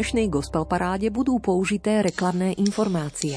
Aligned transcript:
dnešnej 0.00 0.32
gospel 0.32 0.64
paráde 0.64 1.12
budú 1.12 1.36
použité 1.44 2.00
reklamné 2.00 2.56
informácie. 2.56 3.36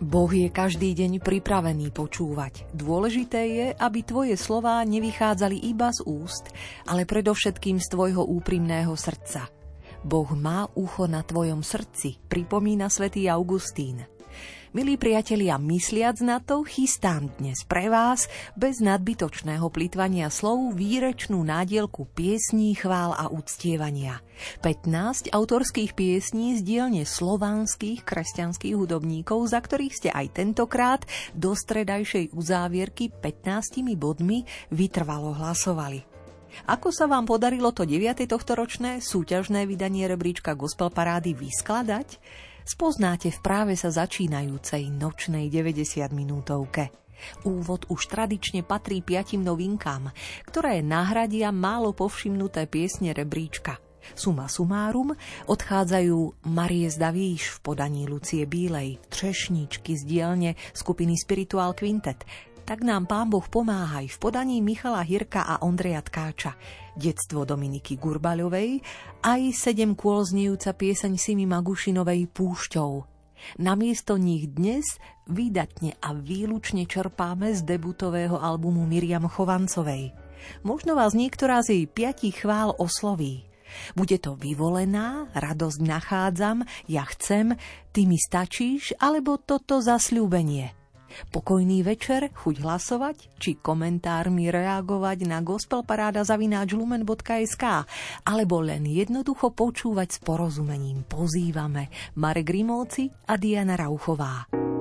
Boh 0.00 0.32
je 0.32 0.48
každý 0.48 0.96
deň 0.96 1.20
pripravený 1.20 1.92
počúvať. 1.92 2.64
Dôležité 2.72 3.40
je, 3.52 3.66
aby 3.76 4.00
tvoje 4.00 4.40
slová 4.40 4.80
nevychádzali 4.88 5.68
iba 5.68 5.92
z 5.92 6.00
úst, 6.08 6.48
ale 6.88 7.04
predovšetkým 7.04 7.76
z 7.76 7.86
tvojho 7.92 8.24
úprimného 8.24 8.96
srdca. 8.96 9.52
Boh 10.00 10.32
má 10.32 10.64
ucho 10.80 11.04
na 11.04 11.20
tvojom 11.20 11.60
srdci, 11.60 12.16
pripomína 12.24 12.88
svätý 12.88 13.28
Augustín. 13.28 14.08
Milí 14.72 14.96
priatelia, 14.96 15.60
mysliac 15.60 16.16
na 16.24 16.40
to, 16.40 16.64
chystám 16.64 17.28
dnes 17.36 17.60
pre 17.68 17.92
vás 17.92 18.24
bez 18.56 18.80
nadbytočného 18.80 19.68
plitvania 19.68 20.32
slov 20.32 20.72
výrečnú 20.72 21.44
nádielku 21.44 22.08
piesní, 22.08 22.72
chvál 22.72 23.12
a 23.12 23.28
uctievania. 23.28 24.24
15 24.64 25.28
autorských 25.28 25.92
piesní 25.92 26.56
z 26.56 26.64
dielne 26.64 27.04
slovanských 27.04 28.00
kresťanských 28.00 28.72
hudobníkov, 28.72 29.44
za 29.52 29.60
ktorých 29.60 29.92
ste 29.92 30.08
aj 30.08 30.40
tentokrát 30.40 31.04
do 31.36 31.52
stredajšej 31.52 32.32
uzávierky 32.32 33.12
15 33.12 33.76
bodmi 34.00 34.48
vytrvalo 34.72 35.36
hlasovali. 35.36 36.00
Ako 36.64 36.96
sa 36.96 37.04
vám 37.04 37.28
podarilo 37.28 37.76
to 37.76 37.84
9. 37.84 38.24
tohtoročné 38.24 39.04
súťažné 39.04 39.68
vydanie 39.68 40.08
rebríčka 40.08 40.56
Gospel 40.56 40.88
Parády 40.88 41.36
vyskladať? 41.36 42.16
Spoznáte 42.64 43.30
v 43.30 43.38
práve 43.42 43.74
sa 43.74 43.92
začínajúcej 43.92 44.90
nočnej 44.90 45.48
90 45.52 46.10
minútovke. 46.10 46.94
Úvod 47.46 47.86
už 47.86 48.10
tradične 48.10 48.66
patrí 48.66 48.98
piatim 48.98 49.46
novinkám, 49.46 50.10
ktoré 50.50 50.82
nahradia 50.82 51.54
málo 51.54 51.94
povšimnuté 51.94 52.66
piesne 52.66 53.14
rebríčka. 53.14 53.78
Suma 54.18 54.50
sumárum 54.50 55.14
odchádzajú 55.46 56.50
Marie 56.50 56.90
Zdavíš 56.90 57.54
v 57.54 57.58
podaní 57.62 58.10
Lucie 58.10 58.42
Bílej, 58.50 58.98
Třešničky 59.06 59.94
z 59.94 60.02
dielne 60.02 60.50
skupiny 60.74 61.14
Spiritual 61.14 61.70
Quintet, 61.78 62.26
tak 62.66 62.82
nám 62.82 63.06
pán 63.06 63.30
Boh 63.30 63.46
pomáhaj 63.46 64.10
v 64.10 64.18
podaní 64.18 64.58
Michala 64.62 65.02
Hirka 65.06 65.46
a 65.46 65.62
Ondreja 65.62 66.02
Tkáča 66.02 66.81
detstvo 66.96 67.44
Dominiky 67.48 67.96
Gurbaľovej, 67.96 68.80
aj 69.24 69.40
sedem 69.54 69.96
kôl 69.96 70.24
znejúca 70.24 70.76
pieseň 70.76 71.12
Simi 71.16 71.44
Magušinovej 71.48 72.28
Púšťou. 72.30 72.92
Namiesto 73.58 74.14
nich 74.20 74.46
dnes 74.50 74.86
výdatne 75.26 75.98
a 75.98 76.14
výlučne 76.14 76.86
čerpáme 76.86 77.50
z 77.54 77.66
debutového 77.66 78.38
albumu 78.38 78.86
Miriam 78.86 79.26
Chovancovej. 79.26 80.14
Možno 80.62 80.94
vás 80.98 81.14
niektorá 81.14 81.62
z 81.62 81.82
jej 81.82 81.84
piatich 81.90 82.42
chvál 82.42 82.74
osloví. 82.78 83.46
Bude 83.96 84.20
to 84.20 84.36
vyvolená, 84.36 85.32
radosť 85.32 85.80
nachádzam, 85.80 86.68
ja 86.86 87.08
chcem, 87.08 87.56
ty 87.90 88.04
mi 88.04 88.20
stačíš, 88.20 88.92
alebo 89.00 89.40
toto 89.40 89.80
zasľúbenie– 89.80 90.76
Pokojný 91.30 91.84
večer, 91.84 92.32
chuť 92.32 92.64
hlasovať 92.64 93.36
či 93.36 93.60
komentármi 93.60 94.48
reagovať 94.48 95.28
na 95.28 95.44
gospelparáda.lumen.sk 95.44 97.64
alebo 98.24 98.64
len 98.64 98.88
jednoducho 98.88 99.52
počúvať 99.52 100.08
s 100.08 100.16
porozumením 100.24 101.04
pozývame 101.06 101.92
Marek 102.16 102.48
Grimovci 102.48 103.12
a 103.28 103.36
Diana 103.36 103.76
Rauchová. 103.76 104.71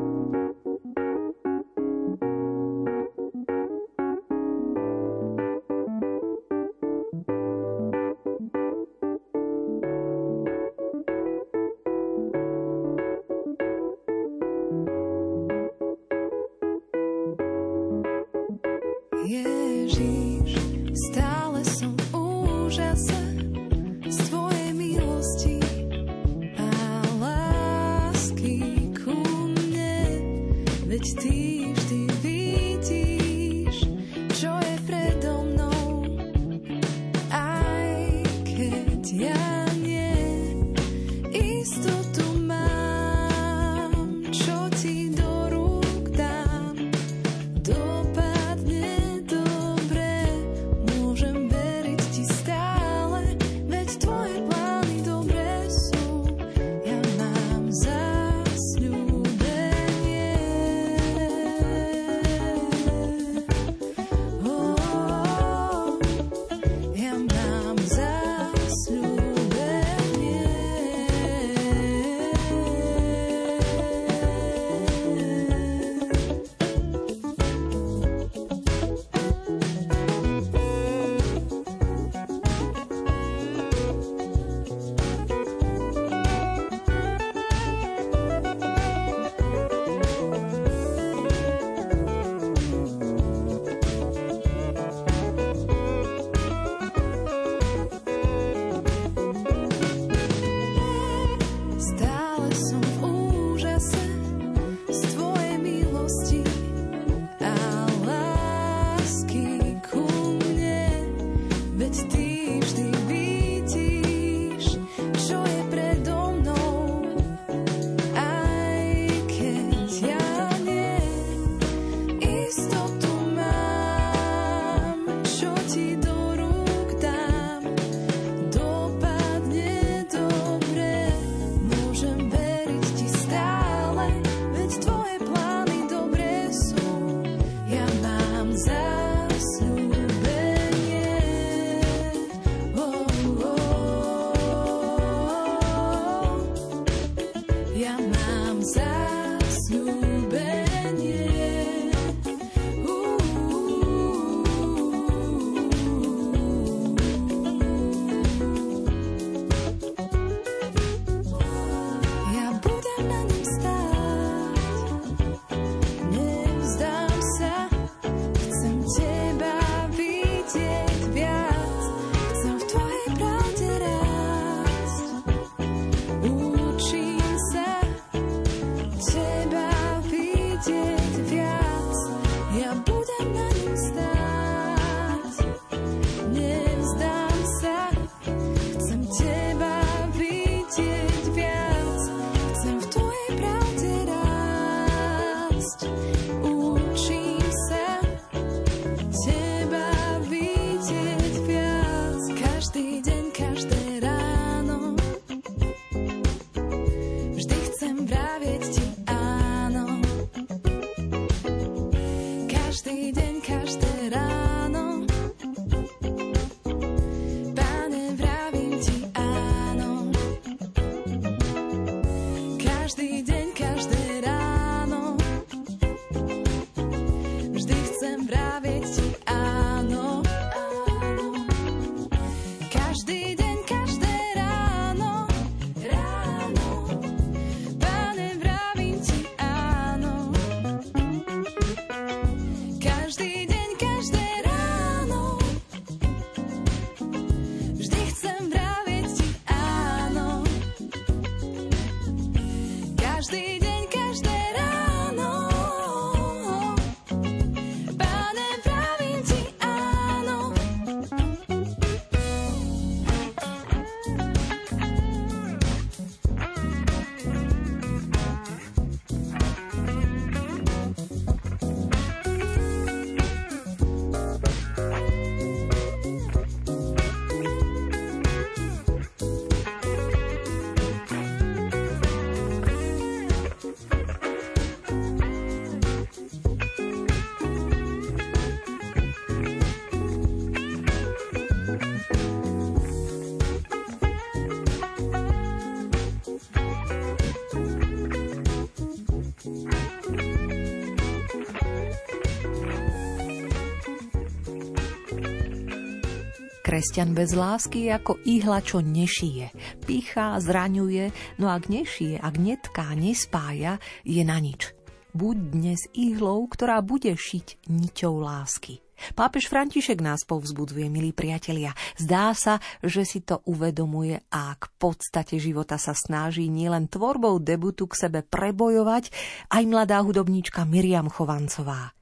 Kresťan 306.81 307.13
bez 307.13 307.37
lásky 307.37 307.85
je 307.85 307.91
ako 307.93 308.17
ihla, 308.25 308.57
čo 308.57 308.81
nešije. 308.81 309.53
Pichá, 309.85 310.33
zraňuje, 310.41 311.13
no 311.37 311.53
ak 311.53 311.69
nešije, 311.69 312.17
ak 312.17 312.41
netká, 312.41 312.97
nespája, 312.97 313.77
je 314.01 314.25
na 314.25 314.41
nič. 314.41 314.73
Buď 315.13 315.37
dnes 315.53 315.85
ihlou, 315.93 316.49
ktorá 316.49 316.81
bude 316.81 317.13
šiť 317.13 317.69
niťou 317.69 318.25
lásky. 318.25 318.81
Pápež 319.13 319.45
František 319.53 320.01
nás 320.01 320.25
povzbudzuje, 320.25 320.89
milí 320.89 321.13
priatelia. 321.13 321.77
Zdá 322.01 322.33
sa, 322.33 322.57
že 322.81 323.05
si 323.05 323.21
to 323.21 323.45
uvedomuje 323.45 324.17
a 324.33 324.57
k 324.57 324.65
podstate 324.81 325.37
života 325.37 325.77
sa 325.77 325.93
snaží 325.93 326.49
nielen 326.49 326.89
tvorbou 326.89 327.37
debutu 327.37 327.85
k 327.85 328.09
sebe 328.09 328.19
prebojovať 328.25 329.13
aj 329.53 329.63
mladá 329.69 330.01
hudobníčka 330.01 330.65
Miriam 330.65 331.13
Chovancová. 331.13 331.93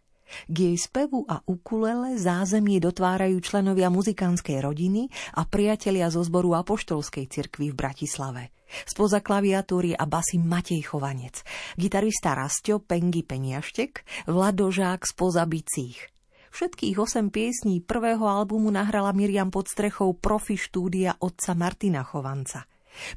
K 0.50 0.56
jej 0.56 0.78
spevu 0.78 1.26
a 1.26 1.42
ukulele 1.46 2.16
zázemie 2.18 2.78
dotvárajú 2.78 3.42
členovia 3.42 3.90
muzikánskej 3.90 4.62
rodiny 4.62 5.10
a 5.36 5.46
priatelia 5.46 6.08
zo 6.14 6.22
zboru 6.22 6.54
Apoštolskej 6.58 7.26
cirkvi 7.30 7.74
v 7.74 7.76
Bratislave. 7.76 8.44
Spoza 8.86 9.20
klaviatúry 9.26 9.98
a 9.98 10.06
basy 10.06 10.38
Matej 10.38 10.94
Chovanec, 10.94 11.42
gitarista 11.74 12.38
Rastio 12.38 12.78
Pengy 12.78 13.26
Peniaštek, 13.26 14.26
Vladožák 14.30 15.10
spoza 15.10 15.50
bicích. 15.50 15.98
Všetkých 16.50 16.98
osem 16.98 17.30
piesní 17.30 17.81
prvého 17.81 18.26
albumu 18.26 18.74
nahrala 18.74 19.14
Miriam 19.14 19.54
pod 19.54 19.70
strechou 19.70 20.18
profi 20.18 20.58
štúdia 20.58 21.18
otca 21.22 21.54
Martina 21.54 22.02
Chovanca. 22.02 22.66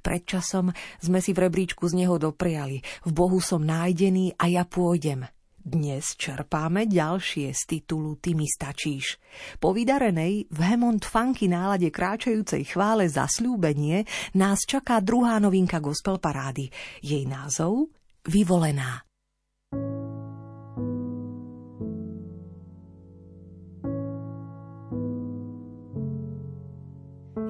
Pred 0.05 0.23
časom 0.29 0.69
sme 1.01 1.19
si 1.25 1.33
v 1.33 1.49
rebríčku 1.49 1.89
z 1.89 2.05
neho 2.05 2.21
dopriali. 2.21 2.85
V 3.09 3.11
Bohu 3.11 3.41
som 3.41 3.65
nájdený 3.65 4.37
a 4.37 4.53
ja 4.53 4.69
pôjdem. 4.69 5.25
Dnes 5.63 6.19
čerpáme 6.19 6.91
ďalšie 6.91 7.55
z 7.55 7.63
titulu 7.71 8.19
Ty 8.19 8.35
mi 8.35 8.51
stačíš. 8.51 9.23
Po 9.63 9.71
vydarenej 9.71 10.51
v 10.51 10.59
Hemond 10.59 11.07
Funky 11.07 11.47
nálade 11.47 11.87
kráčajúcej 11.87 12.67
chvále 12.67 13.07
za 13.07 13.31
slúbenie 13.31 14.03
nás 14.35 14.67
čaká 14.67 14.99
druhá 14.99 15.39
novinka 15.39 15.79
gospel 15.79 16.19
parády. 16.19 16.67
Jej 16.99 17.31
názov 17.31 17.95
Vyvolená. 18.27 19.07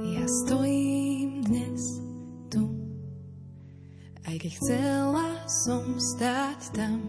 Ja 0.05 0.25
stojím 0.45 1.49
dnes 1.49 1.81
tu, 2.53 2.77
aj 4.29 4.37
keď 4.37 4.53
chcela 4.61 5.29
som 5.49 5.97
stáť 5.97 6.77
tam, 6.77 7.01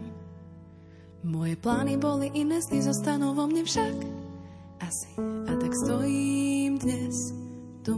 moje 1.24 1.56
plány 1.56 1.96
boli 1.96 2.28
iné, 2.36 2.60
sny 2.60 2.84
zostanú 2.84 3.32
vo 3.32 3.48
mne 3.48 3.64
však 3.64 3.96
asi. 4.84 5.16
A 5.48 5.52
tak 5.56 5.72
stojím 5.72 6.76
dnes 6.76 7.32
tu. 7.80 7.96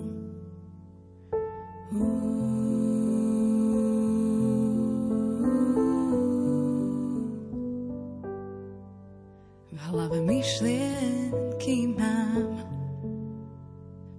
V 9.74 9.78
hlave 9.92 10.18
myšlienky 10.22 11.94
mám 11.94 12.62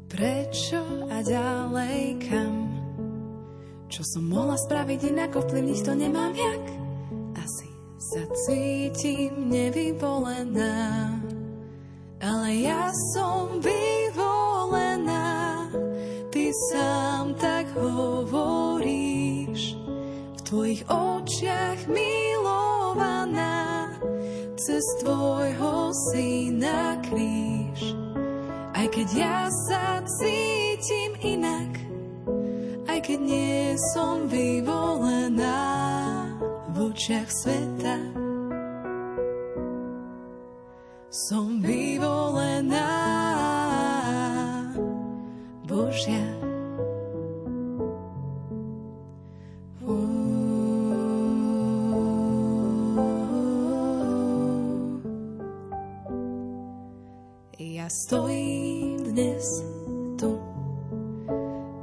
Prečo 0.07 0.79
a 1.11 1.19
ďalej 1.21 2.23
kam 2.25 2.55
Čo 3.91 4.01
som 4.07 4.23
mohla 4.31 4.55
spraviť 4.55 5.11
inak, 5.11 5.35
ovplyvniť 5.35 5.79
to 5.83 5.93
nemám 5.93 6.33
jak 6.33 6.87
sa 8.07 8.23
cítim 8.47 8.76
nevyvolená, 9.37 11.15
ale 12.19 12.49
ja 12.65 12.91
som 13.15 13.61
vyvolená. 13.63 15.69
Ty 16.27 16.51
sám 16.71 17.33
tak 17.39 17.71
hovoríš, 17.77 19.79
v 20.37 20.39
tvojich 20.43 20.83
očiach 20.91 21.87
milovaná, 21.87 23.87
cez 24.59 24.83
tvojho 25.01 25.95
syna 26.11 26.99
kríž. 27.07 27.95
Aj 28.75 28.85
keď 28.91 29.07
ja 29.15 29.39
sa 29.69 30.03
cítim 30.05 31.15
inak, 31.23 31.71
aj 32.85 32.99
keď 33.01 33.19
nie 33.23 33.73
som 33.95 34.27
vyvolená 34.29 35.63
v 36.75 36.93
očiach 36.93 37.31
sveta. 37.31 38.26
Som 41.07 41.63
vyvolená. 41.63 42.91
Božia. 45.63 46.19
Ja 57.55 57.87
stojím 57.87 58.99
dnes 59.15 59.63
tu, 60.19 60.35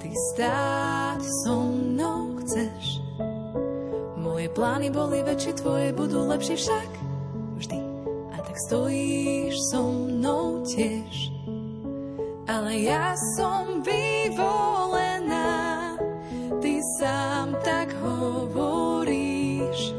ty 0.04 0.12
stáť 0.12 1.24
so 1.44 1.64
mnou 1.72 2.36
chceš. 2.44 3.00
Moje 4.20 4.52
plány 4.52 4.92
boli 4.92 5.24
väčšie, 5.24 5.56
tvoje 5.64 5.96
budú 5.96 6.28
lepšie 6.28 6.60
však 6.60 7.13
tak 8.54 8.62
stojíš 8.70 9.58
so 9.74 9.82
mnou 9.82 10.62
tiež. 10.62 11.34
Ale 12.46 12.86
ja 12.86 13.18
som 13.34 13.82
vyvolená, 13.82 15.98
ty 16.62 16.78
sám 17.02 17.58
tak 17.66 17.90
hovoríš. 17.98 19.90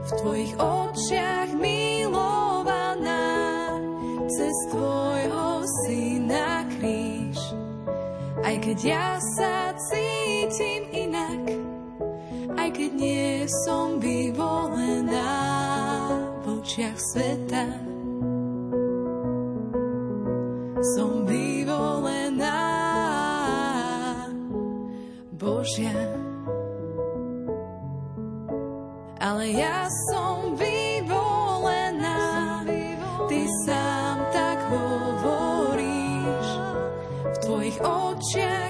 V 0.00 0.10
tvojich 0.16 0.56
očiach 0.56 1.52
milovaná, 1.60 3.36
cez 4.32 4.56
tvojho 4.72 5.60
syna 5.84 6.64
kríž. 6.80 7.36
Aj 8.40 8.56
keď 8.64 8.78
ja 8.80 9.08
sa 9.36 9.76
cítim 9.76 10.88
inak, 11.04 11.52
aj 12.56 12.68
keď 12.72 12.90
nie 12.96 13.44
som 13.68 14.00
vyvolená 14.00 15.49
očiach 16.70 16.98
sveta. 17.02 17.66
Som 20.94 21.26
vyvolená 21.26 22.62
Božia. 25.34 25.98
Ale 29.18 29.50
ja 29.50 29.90
som 30.14 30.54
vyvolená, 30.54 32.62
ty 33.26 33.50
sám 33.66 34.30
tak 34.30 34.62
hovoríš 34.70 36.46
v 37.18 37.36
tvojich 37.50 37.78
očiach 37.82 38.69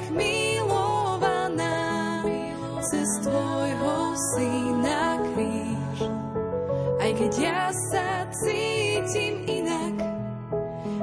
keď 7.21 7.37
ja 7.37 7.69
sa 7.93 8.25
cítim 8.33 9.45
inak, 9.45 9.93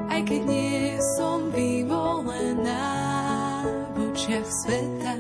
aj 0.10 0.22
keď 0.26 0.42
nie 0.50 0.98
som 1.14 1.54
vyvolená 1.54 2.90
v 3.94 4.10
očiach 4.10 4.50
sveta. 4.66 5.14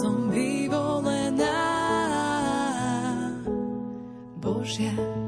Som 0.00 0.32
vyvolená 0.32 1.60
Božia. 4.40 5.27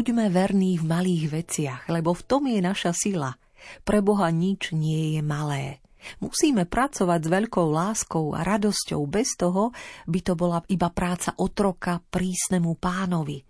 Buďme 0.00 0.32
verní 0.32 0.80
v 0.80 0.88
malých 0.88 1.24
veciach, 1.28 1.82
lebo 1.92 2.16
v 2.16 2.24
tom 2.24 2.48
je 2.48 2.56
naša 2.64 2.96
sila. 2.96 3.36
Pre 3.84 4.00
Boha 4.00 4.32
nič 4.32 4.72
nie 4.72 5.12
je 5.12 5.20
malé. 5.20 5.84
Musíme 6.24 6.64
pracovať 6.64 7.20
s 7.20 7.28
veľkou 7.28 7.68
láskou 7.68 8.32
a 8.32 8.40
radosťou, 8.40 9.04
bez 9.04 9.36
toho 9.36 9.76
by 10.08 10.20
to 10.24 10.32
bola 10.40 10.64
iba 10.72 10.88
práca 10.88 11.36
otroka 11.36 12.00
prísnemu 12.00 12.80
pánovi. 12.80 13.44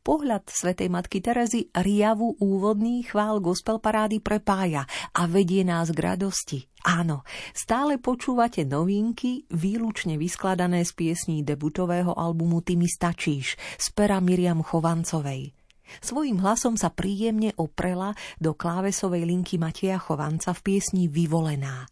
Pohľad 0.00 0.48
svätej 0.48 0.88
Matky 0.88 1.20
Terezy 1.20 1.68
riavu 1.76 2.40
úvodný 2.40 3.04
chvál 3.04 3.44
gospel 3.44 3.76
parády 3.76 4.24
prepája 4.24 4.88
a 5.12 5.28
vedie 5.28 5.60
nás 5.60 5.92
k 5.92 5.98
radosti. 6.00 6.64
Áno, 6.88 7.20
stále 7.52 8.00
počúvate 8.00 8.64
novinky, 8.64 9.44
výlučne 9.52 10.16
vyskladané 10.16 10.88
z 10.88 10.96
piesní 10.96 11.44
debutového 11.44 12.16
albumu 12.16 12.64
Ty 12.64 12.80
mi 12.80 12.88
stačíš, 12.88 13.60
z 13.76 13.86
pera 13.92 14.24
Miriam 14.24 14.64
Chovancovej. 14.64 15.65
Svojím 16.02 16.42
hlasom 16.42 16.74
sa 16.74 16.92
príjemne 16.92 17.54
oprela 17.56 18.12
do 18.42 18.52
klávesovej 18.52 19.24
linky 19.24 19.56
Mateja 19.56 19.96
Chovanca 20.00 20.52
v 20.52 20.60
piesni 20.62 21.04
Vyvolená. 21.06 21.86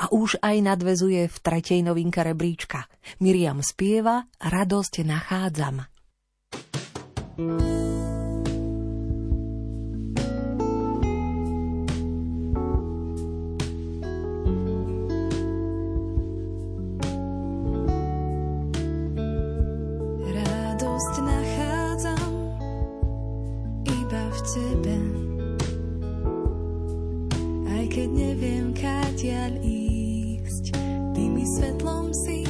A 0.00 0.10
už 0.12 0.38
aj 0.42 0.56
nadvezuje 0.62 1.26
v 1.30 1.36
tretej 1.40 1.80
novinke 1.82 2.20
rebríčka. 2.20 2.86
Miriam 3.22 3.62
spieva 3.62 4.26
Radosť 4.42 5.06
nachádzam. 5.06 5.88
thank 7.36 7.60
you 7.60 8.25
odtiaľ 29.26 29.58
ísť, 29.58 30.64
ty 31.10 31.26
mi 31.26 31.42
svetlom 31.42 32.14
si. 32.14 32.46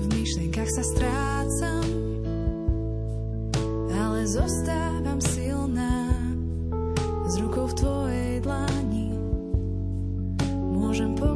V 0.00 0.04
myšlienkach 0.16 0.72
sa 0.72 0.80
strácam, 0.80 1.84
ale 3.92 4.24
zostávam 4.24 5.20
silná 5.20 6.08
s 7.28 7.36
rukou 7.36 7.68
v 7.68 7.74
tvojej 7.76 8.34
dlani. 8.40 9.12
Môžem 10.72 11.12
povedať, 11.12 11.29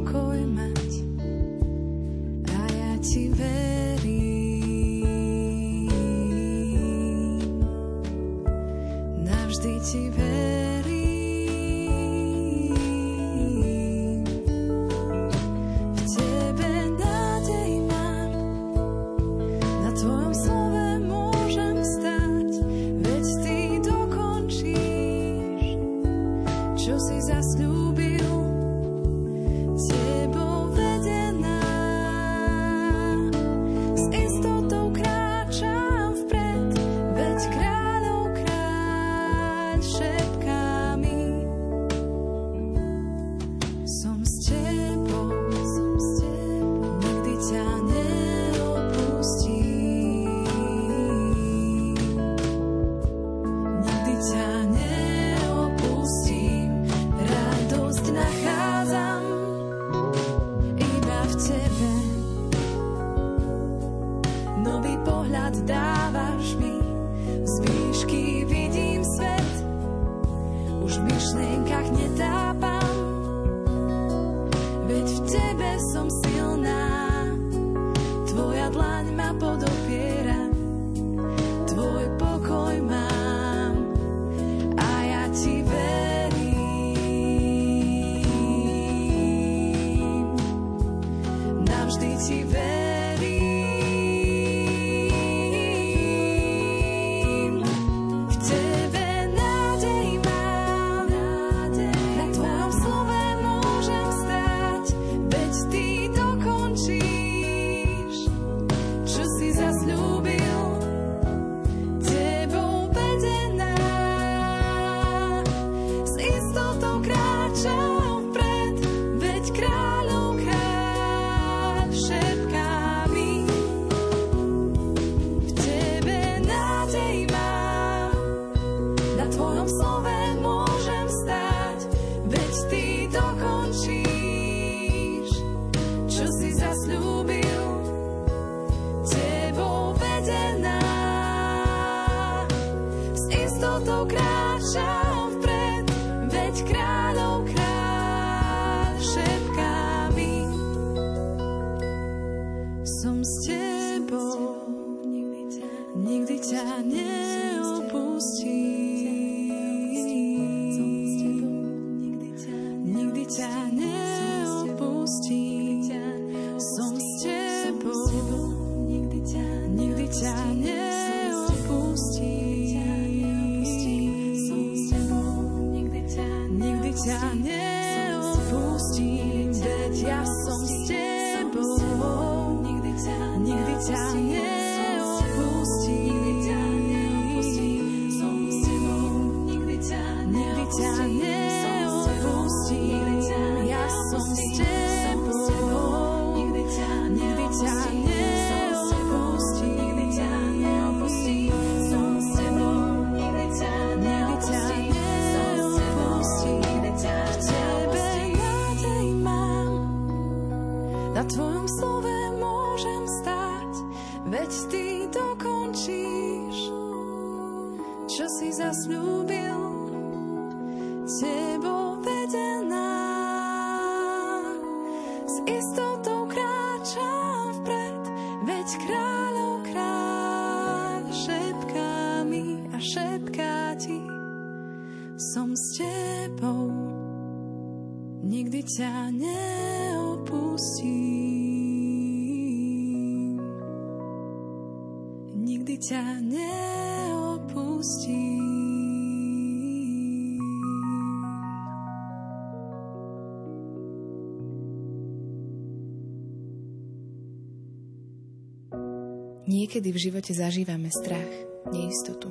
Niekedy 259.65 259.89
v 259.89 259.97
živote 259.97 260.29
zažívame 260.29 260.93
strach, 260.93 261.25
neistotu. 261.73 262.29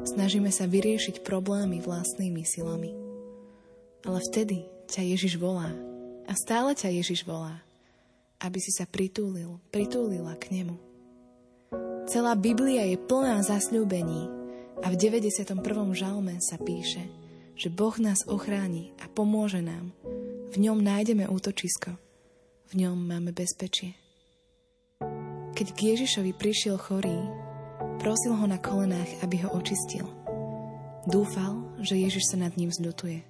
Snažíme 0.00 0.48
sa 0.48 0.64
vyriešiť 0.64 1.20
problémy 1.20 1.84
vlastnými 1.84 2.40
silami. 2.40 2.96
Ale 4.08 4.16
vtedy 4.24 4.64
ťa 4.88 5.12
Ježiš 5.12 5.36
volá 5.36 5.68
a 6.24 6.32
stále 6.32 6.72
ťa 6.72 6.88
Ježiš 6.88 7.28
volá, 7.28 7.60
aby 8.40 8.64
si 8.64 8.72
sa 8.72 8.88
pritúlil, 8.88 9.60
pritúlila 9.68 10.40
k 10.40 10.56
nemu. 10.56 10.80
Celá 12.08 12.32
Biblia 12.32 12.88
je 12.88 12.96
plná 12.96 13.44
zasľúbení 13.44 14.32
a 14.80 14.88
v 14.88 14.96
91. 14.96 15.52
žalme 15.92 16.40
sa 16.40 16.56
píše, 16.56 17.04
že 17.60 17.68
Boh 17.68 18.00
nás 18.00 18.24
ochráni 18.24 18.96
a 19.04 19.04
pomôže 19.04 19.60
nám. 19.60 19.92
V 20.48 20.64
ňom 20.64 20.80
nájdeme 20.80 21.28
útočisko. 21.28 21.92
V 22.72 22.88
ňom 22.88 22.96
máme 22.96 23.36
bezpečie. 23.36 24.07
Keď 25.58 25.74
k 25.74 25.90
Ježišovi 25.90 26.38
prišiel 26.38 26.78
chorý, 26.78 27.18
prosil 27.98 28.30
ho 28.30 28.46
na 28.46 28.62
kolenách, 28.62 29.10
aby 29.26 29.42
ho 29.42 29.50
očistil. 29.58 30.06
Dúfal, 31.02 31.74
že 31.82 31.98
Ježiš 31.98 32.30
sa 32.30 32.38
nad 32.38 32.54
ním 32.54 32.70
zľutuje. 32.70 33.26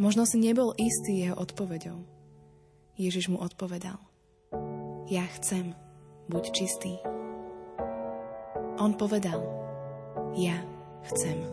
Možno 0.00 0.24
si 0.24 0.40
nebol 0.40 0.72
istý 0.80 1.20
jeho 1.20 1.36
odpovedou. 1.36 2.00
Ježiš 2.96 3.28
mu 3.28 3.44
odpovedal. 3.44 4.00
Ja 5.12 5.28
chcem, 5.36 5.76
buď 6.32 6.44
čistý. 6.56 6.96
On 8.80 8.96
povedal. 8.96 9.44
Ja 10.40 10.64
chcem. 11.12 11.44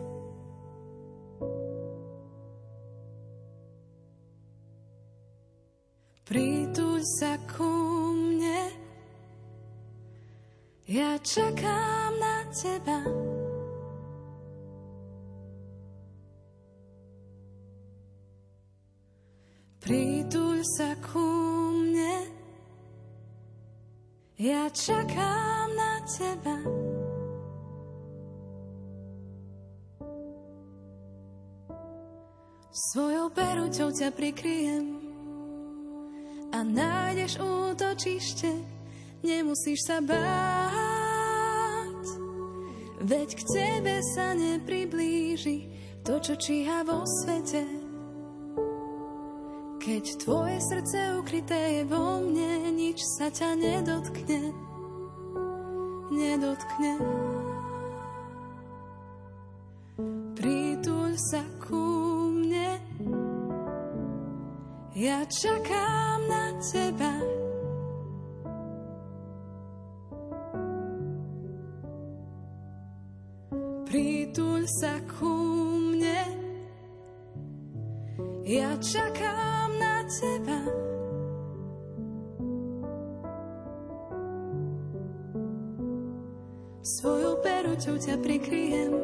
Prítuď 6.24 7.02
sa 7.20 7.36
ku 7.44 8.01
ja 10.92 11.16
čakám 11.24 12.12
na 12.20 12.36
teba. 12.52 13.00
Prítuľ 19.80 20.56
sa 20.76 20.92
ku 21.00 21.24
mne. 21.80 22.28
Ja 24.36 24.68
čakám 24.68 25.68
na 25.72 25.92
teba. 26.04 26.56
Svojou 32.92 33.32
peruťou 33.32 33.88
ťa 33.96 34.12
prikryjem 34.12 34.86
a 36.52 36.60
nájdeš 36.60 37.40
útočište, 37.40 38.52
nemusíš 39.24 39.80
sa 39.88 40.00
báť. 40.04 40.61
Veď 43.02 43.34
k 43.34 43.42
tebe 43.50 43.98
sa 44.14 44.30
nepriblíži 44.30 45.66
to, 46.06 46.22
čo 46.22 46.38
číha 46.38 46.86
vo 46.86 47.02
svete. 47.02 47.66
Keď 49.82 50.04
tvoje 50.22 50.62
srdce 50.62 51.18
ukryté 51.18 51.82
je 51.82 51.82
vo 51.90 52.22
mne, 52.22 52.70
nič 52.70 53.02
sa 53.18 53.26
ťa 53.26 53.58
nedotkne. 53.58 54.54
Nedotkne. 56.14 56.92
Prituľ 60.38 61.10
sa 61.18 61.42
ku 61.58 61.82
mne, 62.30 62.78
ja 64.94 65.26
čakám 65.26 66.18
na 66.30 66.54
teba. 66.62 67.41
Sa 74.72 74.96
ku 75.04 75.28
mne, 75.92 76.24
ja 78.48 78.72
čakám 78.80 79.68
na 79.76 80.00
teba. 80.08 80.64
Svojou 86.80 87.36
peruťou 87.44 88.00
ťa 88.00 88.16
prikryjem 88.24 88.96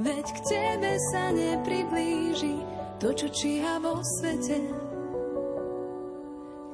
Veď 0.00 0.26
k 0.32 0.38
tebe 0.48 0.96
sa 1.12 1.28
nepriblíži 1.28 2.56
to, 2.96 3.12
čo 3.12 3.28
číha 3.28 3.76
vo 3.84 4.00
svete. 4.00 4.89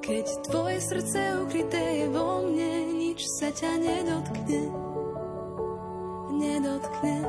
Keď 0.07 0.27
tvoje 0.47 0.79
srdce 0.87 1.19
ukryté 1.42 1.83
je 1.99 2.07
vo 2.14 2.47
mne, 2.47 2.95
nič 2.95 3.27
sa 3.42 3.51
ťa 3.51 3.75
nedotkne, 3.75 4.71
nedotkne. 6.31 7.27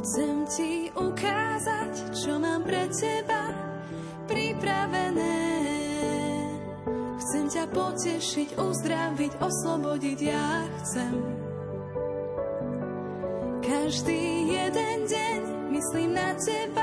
Chcem 0.00 0.34
ti 0.48 0.88
ukázať, 0.96 1.92
čo 2.16 2.40
mám 2.40 2.64
pre 2.64 2.88
teba 2.88 3.52
pripravené. 4.32 5.36
Chcem 7.20 7.44
ťa 7.44 7.64
potešiť, 7.76 8.56
uzdraviť, 8.56 9.32
oslobodiť, 9.44 10.18
ja 10.24 10.64
chcem. 10.80 11.20
Každý 13.60 14.24
jeden 14.56 14.98
deň 15.04 15.40
myslím 15.68 16.16
na 16.16 16.32
teba 16.40 16.79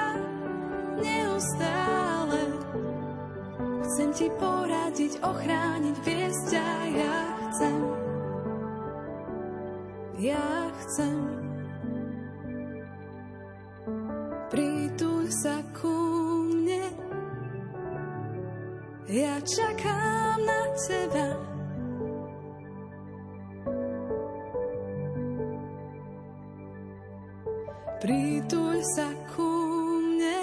ti 4.18 4.34
poradiť, 4.34 5.22
ochrániť, 5.22 5.96
viesť 6.02 6.50
a 6.58 6.74
ja 6.90 7.18
chcem. 7.38 7.78
Ja 10.18 10.50
chcem. 10.82 11.18
Prítuľ 14.50 15.22
sa 15.30 15.62
ku 15.70 15.94
mne. 16.50 16.90
Ja 19.06 19.38
čakám 19.46 20.42
na 20.42 20.62
teba. 20.74 21.30
Prítuľ 28.02 28.76
sa 28.82 29.14
ku 29.30 29.46
mne. 30.02 30.42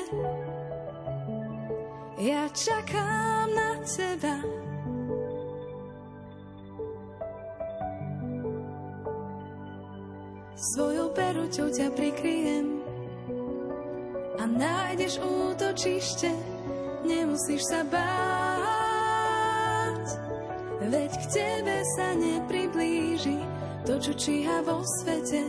Ja 2.22 2.46
čakám 2.54 3.23
na 3.85 3.90
teba. 3.97 4.40
Svojou 10.57 11.12
peruťou 11.12 11.68
ťa 11.68 11.92
prikryjem 11.92 12.81
a 14.40 14.49
nájdeš 14.49 15.20
útočište, 15.20 16.33
nemusíš 17.05 17.68
sa 17.68 17.85
báť. 17.85 18.07
Veď 20.88 21.12
k 21.20 21.25
tebe 21.29 21.77
sa 22.01 22.16
nepriblíži 22.16 23.37
to, 23.85 24.01
čo 24.01 24.16
číha 24.16 24.64
vo 24.64 24.81
svete. 24.81 25.44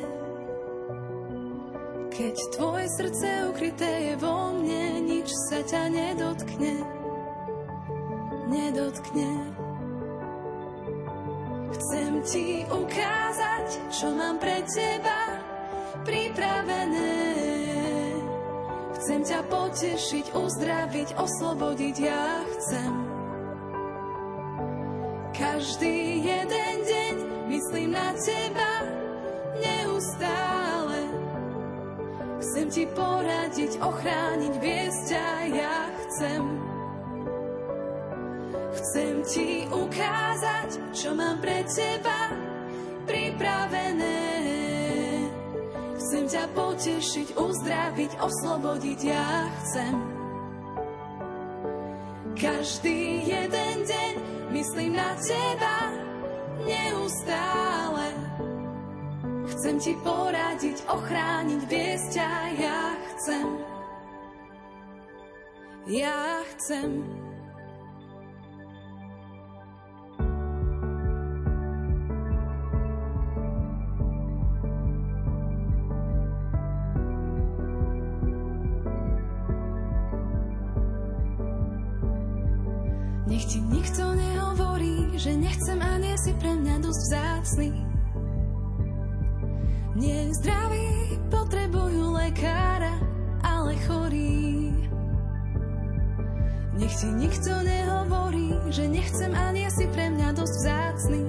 Keď 2.11 2.35
tvoje 2.55 2.87
srdce 2.99 3.47
ukryté 3.51 4.11
je 4.11 4.15
vo 4.19 4.51
mne, 4.55 5.03
nič 5.03 5.27
sa 5.51 5.59
ťa 5.63 5.91
nedotkne, 5.91 6.94
nedotkne. 8.55 9.31
Chcem 11.75 12.11
ti 12.23 12.63
ukázať, 12.71 13.67
čo 13.91 14.15
mám 14.15 14.39
pre 14.39 14.63
teba 14.63 15.43
pripravené. 16.07 17.15
Chcem 18.95 19.21
ťa 19.27 19.41
potešiť, 19.51 20.25
uzdraviť, 20.33 21.09
oslobodiť, 21.19 21.95
ja 21.99 22.41
chcem. 22.55 22.91
Každý 25.35 26.23
jeden 26.23 26.75
deň 26.87 27.15
myslím 27.51 27.91
na 27.91 28.15
teba 28.15 28.71
neustále. 29.59 31.01
Chcem 32.39 32.65
ti 32.71 32.83
poradiť, 32.87 33.83
ochrániť, 33.83 34.53
viesť 34.63 35.07
a 35.11 35.29
ja 35.51 35.77
chcem. 36.07 36.74
Chcem 38.75 39.23
ti 39.23 39.63
ukázať, 39.71 40.91
čo 40.91 41.15
mám 41.15 41.39
pre 41.39 41.63
teba 41.63 42.35
pripravené. 43.07 44.19
Chcem 45.95 46.27
ťa 46.27 46.45
potešiť, 46.51 47.27
uzdraviť, 47.39 48.11
oslobodiť, 48.19 48.99
ja 49.07 49.47
chcem. 49.63 49.93
Každý 52.35 53.23
jeden 53.23 53.75
deň 53.87 54.13
myslím 54.51 54.99
na 54.99 55.15
teba 55.23 55.77
neustále. 56.67 58.11
Chcem 59.55 59.75
ti 59.79 59.93
poradiť, 60.03 60.77
ochrániť, 60.91 61.61
viesť 61.71 62.13
a 62.19 62.33
ja 62.59 62.81
chcem. 63.15 63.45
Ja 65.87 66.43
chcem. 66.53 67.24
Si 86.25 86.33
pre 86.41 86.57
mňa 86.57 86.81
dosť 86.81 87.01
vzácný. 87.05 87.69
Nie 89.93 90.33
zdraví 90.33 91.21
potrebujú 91.29 92.17
lekára, 92.17 92.97
ale 93.45 93.77
chorí. 93.85 94.73
Nech 96.81 96.97
ti 96.97 97.13
nikto 97.13 97.53
nehovorí, 97.61 98.57
že 98.73 98.89
nechcem 98.89 99.37
a 99.37 99.53
nie 99.53 99.69
si 99.69 99.85
pre 99.93 100.09
mňa 100.17 100.29
dosť 100.33 100.55
vzácný. 100.65 101.23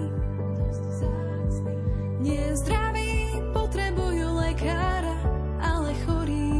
Nie 2.25 2.57
zdraví 2.57 3.37
potrebujú 3.53 4.27
lekára, 4.33 5.17
ale 5.61 5.93
chorí. 6.09 6.57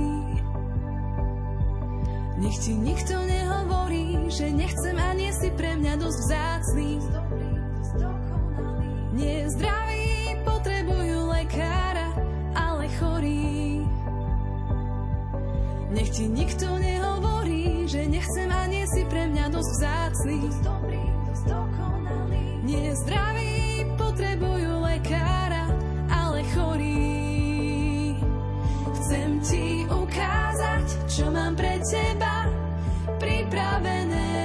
Nech 2.37 2.57
ti 2.61 2.77
nikto 2.77 3.17
nehovorí, 3.17 4.29
že 4.29 4.53
nechcem 4.53 4.93
a 5.01 5.17
nie 5.17 5.33
si 5.33 5.49
pre 5.57 5.73
mňa 5.81 5.95
dosť 5.97 6.19
vzácný. 6.21 6.91
Nie 9.17 9.49
zdraví 9.49 10.37
potrebujú 10.45 11.33
lekára, 11.33 12.13
ale 12.53 12.85
chorí. 13.01 13.81
Nech 15.89 16.13
ti 16.13 16.29
nikto 16.29 16.69
nehovorí, 16.77 17.89
že 17.89 18.05
nechcem 18.13 18.53
a 18.53 18.69
nie 18.69 18.85
si 18.93 19.09
pre 19.09 19.25
mňa 19.33 19.49
dosť 19.49 19.71
vzácný. 19.73 20.39
Nie 22.61 22.93
zdraví 22.93 23.89
potrebujú 23.97 24.85
lekára, 24.85 25.65
ale 26.13 26.45
chorí. 26.53 28.21
Chcem 29.01 29.41
ti 29.41 29.89
ukázať, 29.89 30.87
čo 31.09 31.33
mám 31.33 31.57
pre 31.57 31.81
teba 31.89 32.53
pripravené. 33.17 34.36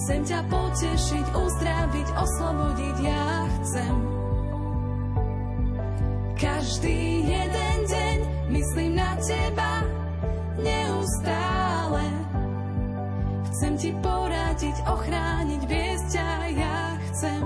Chcem 0.00 0.24
ťa 0.24 0.40
potešiť, 0.48 1.26
uzdraviť, 1.36 2.08
oslobodiť, 2.16 2.96
ja 3.04 3.44
chcem. 3.60 3.94
Každý 6.40 7.28
jeden 7.28 7.76
deň 7.84 8.16
myslím 8.48 8.96
na 8.96 9.12
teba 9.20 9.84
neustále. 10.56 12.08
Chcem 13.52 13.72
ti 13.76 13.92
poradiť, 14.00 14.76
ochrániť, 14.88 15.62
viesť 15.68 16.12
a 16.16 16.32
ja 16.48 16.80
chcem. 17.12 17.42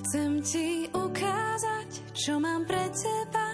Chcem 0.00 0.30
ti 0.40 0.88
ukázať, 0.96 2.16
čo 2.16 2.40
mám 2.40 2.64
pre 2.64 2.88
teba 2.88 3.52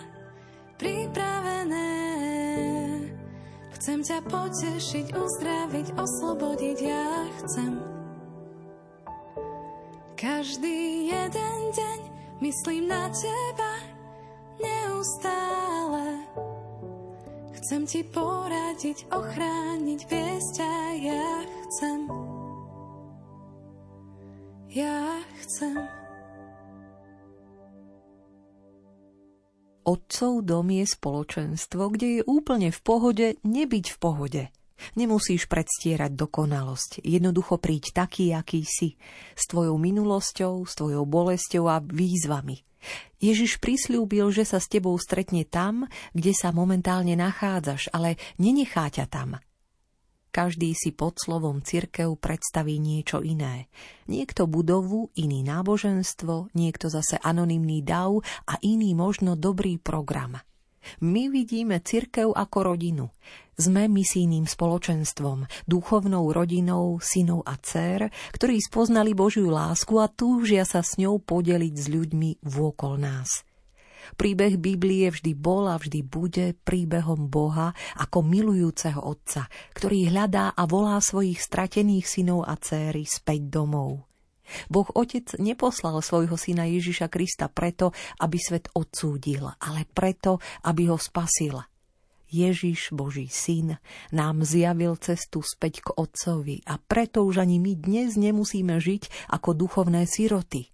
pripravené. 0.78 2.51
Chcem 3.82 3.98
ťa 3.98 4.22
potešiť, 4.30 5.06
uzdraviť, 5.10 5.98
oslobodiť, 5.98 6.78
ja 6.86 7.26
chcem. 7.42 7.82
Každý 10.14 11.10
jeden 11.10 11.60
deň 11.74 11.98
myslím 12.46 12.86
na 12.86 13.10
teba 13.10 13.82
neustále. 14.62 16.14
Chcem 17.58 17.82
ti 17.82 18.06
poradiť, 18.06 19.10
ochrániť, 19.10 20.00
viesť 20.06 20.56
a 20.62 20.78
ja 21.02 21.30
chcem. 21.42 22.06
Ja 24.78 25.26
chcem. 25.42 26.01
Otcov 29.82 30.46
dom 30.46 30.70
je 30.70 30.86
spoločenstvo, 30.86 31.90
kde 31.92 32.06
je 32.18 32.22
úplne 32.24 32.70
v 32.70 32.80
pohode 32.80 33.26
nebyť 33.42 33.86
v 33.92 33.98
pohode. 33.98 34.42
Nemusíš 34.98 35.46
predstierať 35.46 36.18
dokonalosť, 36.18 37.06
jednoducho 37.06 37.58
príď 37.62 37.94
taký, 37.94 38.34
aký 38.34 38.66
si, 38.66 38.98
s 39.38 39.46
tvojou 39.46 39.78
minulosťou, 39.78 40.66
s 40.66 40.72
tvojou 40.74 41.06
bolesťou 41.06 41.64
a 41.70 41.78
výzvami. 41.78 42.62
Ježiš 43.22 43.62
prislúbil, 43.62 44.34
že 44.34 44.42
sa 44.42 44.58
s 44.58 44.66
tebou 44.66 44.98
stretne 44.98 45.46
tam, 45.46 45.86
kde 46.10 46.34
sa 46.34 46.50
momentálne 46.50 47.14
nachádzaš, 47.14 47.94
ale 47.94 48.18
nenechá 48.42 48.90
ťa 48.90 49.06
tam. 49.06 49.38
Každý 50.32 50.72
si 50.72 50.96
pod 50.96 51.20
slovom 51.20 51.60
cirkev 51.60 52.16
predstaví 52.16 52.80
niečo 52.80 53.20
iné. 53.20 53.68
Niekto 54.08 54.48
budovu, 54.48 55.12
iný 55.12 55.44
náboženstvo, 55.44 56.56
niekto 56.56 56.88
zase 56.88 57.20
anonymný 57.20 57.84
dav 57.84 58.24
a 58.48 58.56
iný 58.64 58.96
možno 58.96 59.36
dobrý 59.36 59.76
program. 59.76 60.40
My 61.04 61.28
vidíme 61.28 61.84
cirkev 61.84 62.32
ako 62.32 62.74
rodinu. 62.74 63.12
Sme 63.60 63.92
misijným 63.92 64.48
spoločenstvom, 64.48 65.68
duchovnou 65.68 66.32
rodinou 66.32 66.96
synov 67.04 67.44
a 67.44 67.60
dcer, 67.60 68.08
ktorí 68.32 68.56
spoznali 68.56 69.12
Božiu 69.12 69.52
lásku 69.52 70.00
a 70.00 70.08
túžia 70.08 70.64
sa 70.64 70.80
s 70.80 70.96
ňou 70.96 71.20
podeliť 71.20 71.74
s 71.76 71.86
ľuďmi 71.92 72.30
vôkol 72.40 72.96
nás– 72.96 73.44
Príbeh 74.14 74.60
Biblie 74.60 75.08
vždy 75.08 75.32
bol 75.34 75.66
a 75.66 75.80
vždy 75.80 76.00
bude 76.04 76.54
príbehom 76.62 77.26
Boha 77.32 77.72
ako 77.98 78.22
milujúceho 78.22 79.00
otca, 79.00 79.48
ktorý 79.72 80.12
hľadá 80.12 80.52
a 80.52 80.62
volá 80.68 81.00
svojich 81.00 81.40
stratených 81.40 82.06
synov 82.06 82.46
a 82.46 82.54
céry 82.60 83.08
späť 83.08 83.48
domov. 83.48 84.06
Boh 84.68 84.88
Otec 84.92 85.38
neposlal 85.40 85.96
svojho 86.04 86.36
syna 86.36 86.68
Ježiša 86.68 87.08
Krista 87.08 87.48
preto, 87.48 87.96
aby 88.20 88.36
svet 88.36 88.68
odsúdil, 88.76 89.48
ale 89.48 89.88
preto, 89.88 90.42
aby 90.66 90.92
ho 90.92 90.98
spasil. 91.00 91.62
Ježiš, 92.32 92.96
Boží 92.96 93.28
syn, 93.28 93.76
nám 94.08 94.40
zjavil 94.40 94.96
cestu 94.96 95.44
späť 95.44 95.84
k 95.84 95.88
Otcovi 95.92 96.64
a 96.64 96.80
preto 96.80 97.28
už 97.28 97.44
ani 97.44 97.60
my 97.60 97.76
dnes 97.76 98.16
nemusíme 98.16 98.80
žiť 98.80 99.28
ako 99.28 99.52
duchovné 99.52 100.08
siroty. 100.08 100.71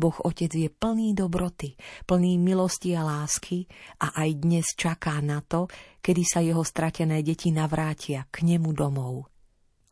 Boh 0.00 0.16
Otec 0.24 0.48
je 0.48 0.72
plný 0.72 1.12
dobroty, 1.12 1.76
plný 2.08 2.40
milosti 2.40 2.96
a 2.96 3.04
lásky 3.04 3.68
a 4.00 4.16
aj 4.16 4.30
dnes 4.40 4.66
čaká 4.72 5.20
na 5.20 5.44
to, 5.44 5.68
kedy 6.00 6.24
sa 6.24 6.40
jeho 6.40 6.64
stratené 6.64 7.20
deti 7.20 7.52
navrátia 7.52 8.24
k 8.32 8.48
nemu 8.48 8.72
domov. 8.72 9.28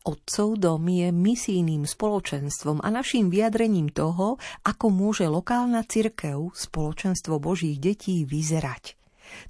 Otcov 0.09 0.57
dom 0.57 0.89
je 0.89 1.13
misijným 1.13 1.85
spoločenstvom 1.85 2.81
a 2.81 2.89
našim 2.89 3.29
vyjadrením 3.29 3.93
toho, 3.93 4.41
ako 4.65 4.89
môže 4.89 5.29
lokálna 5.29 5.85
cirkev, 5.85 6.49
spoločenstvo 6.57 7.37
Božích 7.37 7.77
detí, 7.77 8.25
vyzerať. 8.25 8.97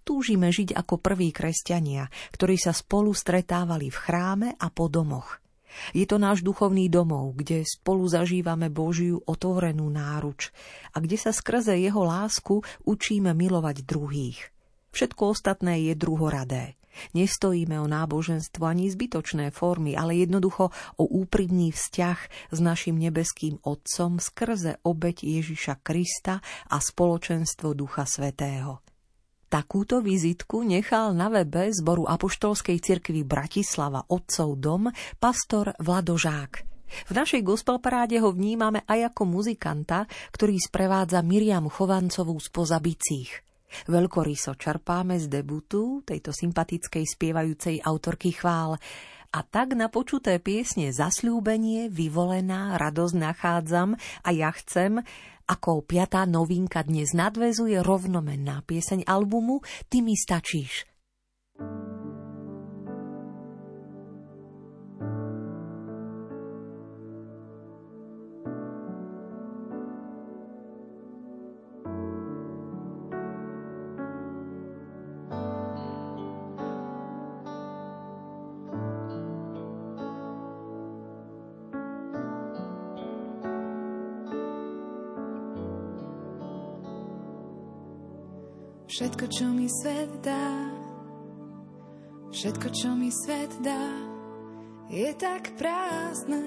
Túžime 0.04 0.52
žiť 0.52 0.76
ako 0.76 1.00
prví 1.00 1.32
kresťania, 1.32 2.12
ktorí 2.36 2.60
sa 2.60 2.76
spolu 2.76 3.16
stretávali 3.16 3.88
v 3.88 3.96
chráme 3.96 4.50
a 4.60 4.68
po 4.68 4.92
domoch– 4.92 5.40
je 5.94 6.06
to 6.06 6.18
náš 6.18 6.42
duchovný 6.46 6.90
domov, 6.90 7.38
kde 7.40 7.66
spolu 7.66 8.06
zažívame 8.10 8.68
Božiu 8.70 9.22
otvorenú 9.26 9.90
náruč 9.90 10.50
a 10.94 11.02
kde 11.02 11.18
sa 11.18 11.32
skrze 11.32 11.78
jeho 11.78 12.04
lásku 12.04 12.62
učíme 12.86 13.34
milovať 13.34 13.86
druhých. 13.86 14.40
Všetko 14.90 15.38
ostatné 15.38 15.90
je 15.90 15.94
druhoradé. 15.94 16.80
Nestojíme 17.16 17.80
o 17.80 17.88
náboženstvo 17.88 18.66
ani 18.66 18.92
zbytočné 18.92 19.56
formy, 19.56 19.96
ale 19.96 20.20
jednoducho 20.20 20.74
o 21.00 21.04
úprimný 21.06 21.72
vzťah 21.72 22.20
s 22.52 22.60
našim 22.60 23.00
nebeským 23.00 23.62
Otcom 23.64 24.20
skrze 24.20 24.82
obeď 24.84 25.24
Ježiša 25.24 25.80
Krista 25.86 26.44
a 26.68 26.78
spoločenstvo 26.82 27.72
Ducha 27.78 28.04
Svetého. 28.04 28.89
Takúto 29.50 29.98
vizitku 30.06 30.62
nechal 30.62 31.18
na 31.18 31.26
webe 31.26 31.74
zboru 31.74 32.06
Apoštolskej 32.06 32.78
cirkvi 32.86 33.26
Bratislava 33.26 34.06
Otcov 34.06 34.62
dom 34.62 34.94
pastor 35.18 35.74
Vladožák. 35.82 36.70
V 37.10 37.12
našej 37.18 37.42
gospel 37.42 37.82
paráde 37.82 38.22
ho 38.22 38.30
vnímame 38.30 38.86
aj 38.86 39.10
ako 39.10 39.26
muzikanta, 39.26 40.06
ktorý 40.30 40.54
sprevádza 40.54 41.26
Miriam 41.26 41.66
Chovancovú 41.66 42.38
z 42.38 42.50
Pozabicích. 42.54 43.32
Veľkoryso 43.90 44.54
čerpáme 44.54 45.18
z 45.18 45.26
debutu 45.26 46.06
tejto 46.06 46.30
sympatickej 46.30 47.10
spievajúcej 47.10 47.82
autorky 47.82 48.30
chvál. 48.30 48.78
A 49.30 49.40
tak 49.46 49.74
na 49.74 49.90
počuté 49.90 50.38
piesne 50.42 50.94
Zasľúbenie, 50.94 51.90
Vyvolená, 51.90 52.78
Radosť 52.78 53.16
nachádzam 53.18 53.98
a 54.26 54.30
ja 54.30 54.54
chcem, 54.54 55.02
ako 55.50 55.82
piatá 55.82 56.30
novinka 56.30 56.86
dnes 56.86 57.18
nadvezuje 57.18 57.82
rovnomenná 57.82 58.62
pieseň 58.70 59.10
albumu 59.10 59.66
Ty 59.90 60.06
mi 60.06 60.14
stačíš. 60.14 60.86
thank 61.58 61.90
you 61.90 61.99
Všetko, 88.90 89.26
čo 89.30 89.46
mi 89.54 89.70
svet 89.70 90.10
dá, 90.26 90.50
všetko, 92.34 92.68
čo 92.74 92.90
mi 92.98 93.14
svet 93.14 93.54
dá, 93.62 93.86
je 94.90 95.14
tak 95.14 95.54
prázdne, 95.62 96.42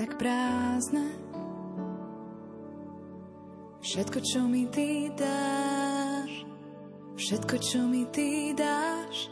tak 0.00 0.16
prázdne. 0.16 1.12
Všetko, 3.84 4.18
čo 4.24 4.48
mi 4.48 4.64
ty 4.72 5.12
dáš, 5.12 6.32
všetko, 7.20 7.54
čo 7.60 7.84
mi 7.84 8.08
ty 8.08 8.56
dáš, 8.56 9.28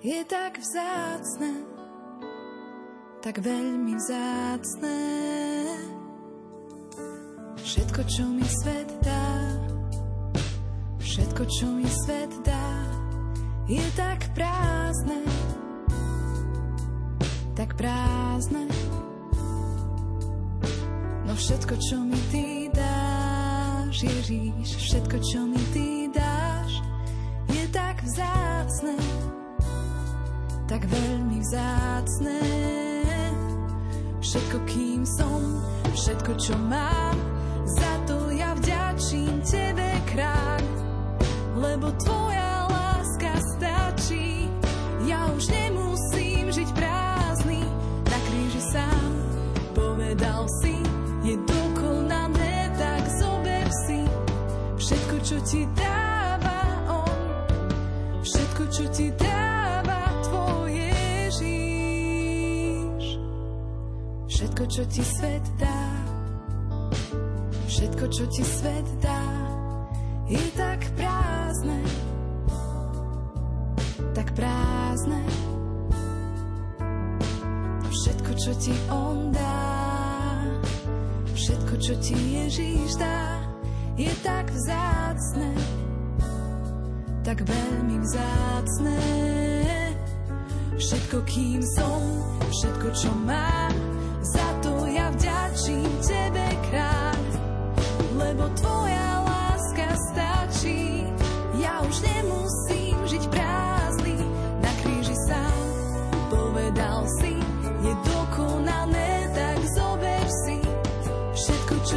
je 0.00 0.24
tak 0.24 0.56
vzácne, 0.56 1.52
tak 3.20 3.44
veľmi 3.44 3.92
vzácne. 3.92 5.00
Všetko, 7.60 8.00
čo 8.08 8.24
mi 8.32 8.48
svet 8.48 8.88
dá, 9.04 9.63
Všetko, 11.14 11.46
čo 11.46 11.70
mi 11.70 11.86
svet 11.86 12.34
dá, 12.42 12.74
je 13.70 13.86
tak 13.94 14.34
prázdne, 14.34 15.22
tak 17.54 17.78
prázdne. 17.78 18.66
No 21.22 21.38
všetko, 21.38 21.78
čo 21.78 22.02
mi 22.02 22.18
ty 22.34 22.66
dáš, 22.74 23.94
Ježíš, 24.02 24.74
všetko, 24.74 25.16
čo 25.22 25.46
mi 25.46 25.62
ty 25.70 26.10
dáš, 26.10 26.82
je 27.46 27.62
tak 27.70 28.02
vzácne, 28.02 28.98
tak 30.66 30.82
veľmi 30.82 31.38
vzácne. 31.46 32.42
Všetko, 34.18 34.56
kým 34.66 35.06
som, 35.06 35.62
všetko, 35.94 36.42
čo 36.42 36.58
mám, 36.58 37.33
lebo 41.74 41.90
tvoja 41.98 42.70
láska 42.70 43.34
stačí. 43.58 44.46
Ja 45.10 45.26
už 45.34 45.50
nemusím 45.50 46.54
žiť 46.54 46.70
prázdny, 46.70 47.60
na 48.06 48.18
kríži 48.30 48.62
sám 48.70 49.10
povedal 49.74 50.46
si, 50.62 50.78
je 51.26 51.34
dokonané, 51.42 52.70
tak 52.78 53.02
zober 53.18 53.66
si 53.90 54.06
čo 55.24 55.40
ti 55.40 55.64
dáva 55.72 56.60
všetko, 58.20 58.62
čo 58.68 58.84
ti 58.92 59.08
dáva 59.16 60.04
tvoj 60.28 60.68
Ježíš. 61.32 61.44
Všetko, 64.28 64.62
čo 64.68 64.84
ti 64.84 65.00
svet 65.00 65.44
dá, 65.56 65.80
všetko, 67.66 68.04
čo 68.12 68.24
ti 68.28 68.44
svet 68.44 68.84
dá, 69.00 69.33
je 70.34 70.44
tak 70.58 70.82
prázdne, 70.98 71.78
tak 74.14 74.28
prázdne. 74.34 75.22
Všetko, 77.94 78.30
čo 78.34 78.52
ti 78.58 78.74
on 78.90 79.30
dá, 79.30 79.62
všetko, 81.38 81.74
čo 81.78 81.94
ti 82.02 82.18
Ježíš 82.18 82.98
tak 84.24 84.50
vzácne, 84.50 85.50
tak 87.22 87.38
veľmi 87.46 87.96
vzácne. 88.02 89.00
Všetko, 90.74 91.22
kým 91.24 91.62
som, 91.78 92.02
všetko, 92.50 92.88
čo 92.92 93.10
mám, 93.24 93.72
za 94.20 94.48
to 94.60 94.84
ja 94.90 95.08
vďačím 95.14 95.86
Tebe, 96.02 96.48
kráľ, 96.68 97.24
lebo 98.18 98.44
Tvoja 98.58 98.83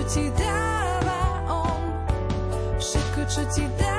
ti 0.08 0.32
dáva 0.40 1.44
on, 1.52 1.84
všetko, 2.80 3.22
čo 3.28 3.42
ti 3.52 3.68
dáva 3.76 3.97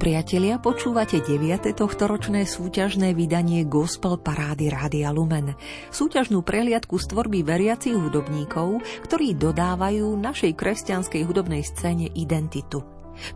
priatelia, 0.00 0.56
počúvate 0.56 1.20
9. 1.20 1.76
tohtoročné 1.76 2.48
súťažné 2.48 3.12
vydanie 3.12 3.68
Gospel 3.68 4.16
Parády 4.16 4.72
Rádia 4.72 5.12
Lumen. 5.12 5.52
Súťažnú 5.92 6.40
preliadku 6.40 6.96
z 6.96 7.12
tvorby 7.12 7.44
veriacich 7.44 7.92
hudobníkov, 7.92 8.80
ktorí 9.04 9.36
dodávajú 9.36 10.16
našej 10.16 10.56
kresťanskej 10.56 11.20
hudobnej 11.28 11.60
scéne 11.60 12.08
identitu. 12.16 12.80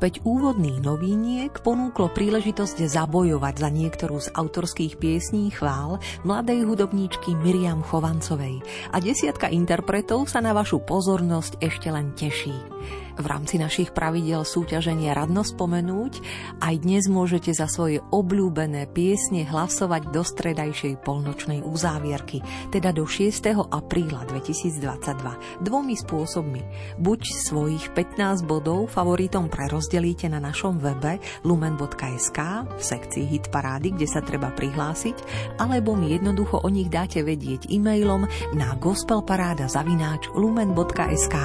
Veď 0.01 0.25
úvodných 0.25 0.81
noviniek 0.81 1.53
ponúklo 1.61 2.09
príležitosť 2.09 2.89
zabojovať 2.89 3.55
za 3.61 3.69
niektorú 3.69 4.17
z 4.25 4.33
autorských 4.33 4.97
piesní 4.97 5.53
chvál 5.53 6.01
mladej 6.25 6.65
hudobníčky 6.65 7.37
Miriam 7.45 7.85
Chovancovej 7.85 8.65
a 8.89 8.97
desiatka 9.05 9.53
interpretov 9.53 10.33
sa 10.33 10.41
na 10.41 10.57
vašu 10.57 10.81
pozornosť 10.81 11.61
ešte 11.61 11.93
len 11.93 12.17
teší 12.17 12.74
v 13.15 13.27
rámci 13.27 13.63
našich 13.63 13.95
pravidel 13.95 14.43
súťaženia 14.43 15.15
radno 15.15 15.47
spomenúť, 15.47 16.19
aj 16.59 16.75
dnes 16.83 17.07
môžete 17.07 17.55
za 17.55 17.71
svoje 17.71 18.03
obľúbené 18.11 18.91
piesne 18.91 19.47
hlasovať 19.47 20.11
do 20.11 20.23
stredajšej 20.27 20.99
polnočnej 21.07 21.63
uzávierky, 21.63 22.43
teda 22.75 22.91
do 22.91 23.07
6. 23.07 23.55
apríla 23.71 24.27
2022. 24.27 25.63
Dvomi 25.63 25.95
spôsobmi. 25.95 26.63
Buď 26.99 27.21
svojich 27.47 27.95
15 27.95 28.43
bodov 28.43 28.91
favoritom 28.91 29.47
prerozdelíte 29.47 30.27
na 30.27 30.43
našom 30.43 30.83
webe 30.83 31.23
lumen.sk 31.47 32.39
v 32.67 32.83
sekcii 32.83 33.25
Hit 33.31 33.47
Parády, 33.55 33.95
kde 33.95 34.11
sa 34.11 34.21
treba 34.23 34.51
prihlásiť, 34.51 35.17
alebo 35.63 35.95
mi 35.95 36.11
jednoducho 36.11 36.67
o 36.67 36.69
nich 36.71 36.91
dáte 36.91 37.23
vedieť 37.23 37.71
e-mailom 37.71 38.27
na 38.59 38.75
gospelparáda 38.79 39.71
zavináč 39.71 40.27
lumen.sk. 40.35 41.37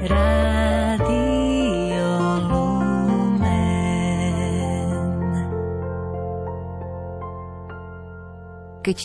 Keď 0.00 0.08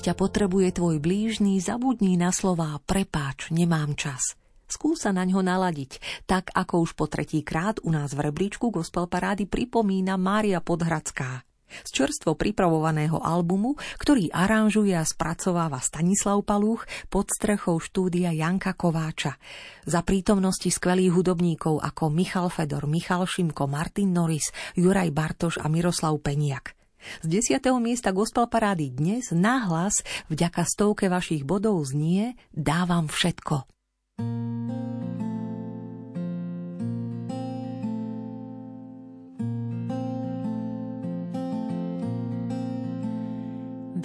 ťa 0.02 0.18
potrebuje 0.18 0.82
tvoj 0.82 0.98
blížny, 0.98 1.62
zabudni 1.62 2.18
na 2.18 2.34
slová 2.34 2.82
prepáč, 2.90 3.54
nemám 3.54 3.94
čas. 3.94 4.34
Skúsa 4.66 5.14
na 5.14 5.30
ňo 5.30 5.46
naladiť, 5.46 6.26
tak 6.26 6.50
ako 6.58 6.82
už 6.82 6.98
po 6.98 7.06
tretí 7.06 7.46
krát 7.46 7.78
u 7.86 7.94
nás 7.94 8.18
v 8.18 8.34
rebríčku 8.34 8.74
Gospel 8.74 9.06
Parády 9.06 9.46
pripomína 9.46 10.18
Mária 10.18 10.58
Podhradská 10.58 11.45
z 11.84 11.90
čerstvo 11.92 12.38
pripravovaného 12.38 13.20
albumu, 13.20 13.76
ktorý 14.00 14.30
aranžuje 14.32 14.94
a 14.96 15.04
spracováva 15.04 15.82
Stanislav 15.82 16.46
Palúch 16.46 16.86
pod 17.10 17.30
strechou 17.34 17.82
štúdia 17.82 18.32
Janka 18.32 18.78
Kováča. 18.78 19.38
Za 19.86 20.02
prítomnosti 20.06 20.68
skvelých 20.70 21.14
hudobníkov 21.14 21.82
ako 21.82 22.14
Michal 22.14 22.48
Fedor, 22.54 22.86
Michal 22.86 23.26
Šimko, 23.26 23.66
Martin 23.66 24.14
Norris, 24.14 24.54
Juraj 24.78 25.10
Bartoš 25.12 25.62
a 25.62 25.68
Miroslav 25.68 26.16
Peniak. 26.22 26.78
Z 27.22 27.30
10. 27.54 27.62
miesta 27.78 28.10
gospel 28.10 28.50
parády 28.50 28.90
dnes 28.90 29.30
náhlas 29.30 30.02
vďaka 30.34 30.66
stovke 30.66 31.06
vašich 31.06 31.46
bodov 31.46 31.86
znie 31.86 32.34
Dávam 32.50 33.06
všetko. 33.06 33.70
thank 34.16 35.20
you 35.20 35.25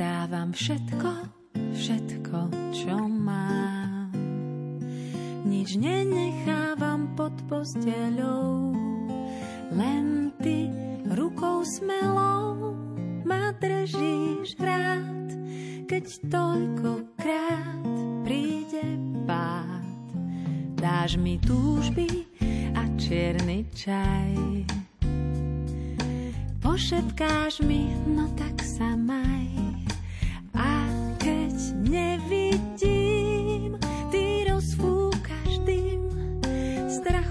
Dávam 0.01 0.57
všetko, 0.57 1.13
všetko, 1.77 2.39
čo 2.73 2.97
mám. 3.05 4.09
Nič 5.45 5.77
nenechávam 5.77 7.13
pod 7.13 7.37
posteľou, 7.53 8.73
len 9.77 10.33
ty 10.41 10.73
rukou 11.05 11.69
smelou 11.69 12.73
ma 13.29 13.53
držíš 13.61 14.57
rád, 14.57 15.37
keď 15.85 16.05
toľkokrát 16.33 17.85
príde 18.25 18.97
pád. 19.29 19.85
Dáš 20.81 21.21
mi 21.21 21.37
túžby 21.45 22.25
a 22.73 22.89
čierny 22.97 23.69
čaj. 23.77 24.65
Pošetkáš 26.65 27.61
mi, 27.69 27.93
no 28.09 28.33
tak 28.33 28.65
sa 28.65 28.97
maj. 28.97 29.70
Nevidím, 31.91 33.79
ty 34.11 34.45
rozfúkaš 34.51 35.59
dym 35.67 36.11
strachov, 36.91 37.30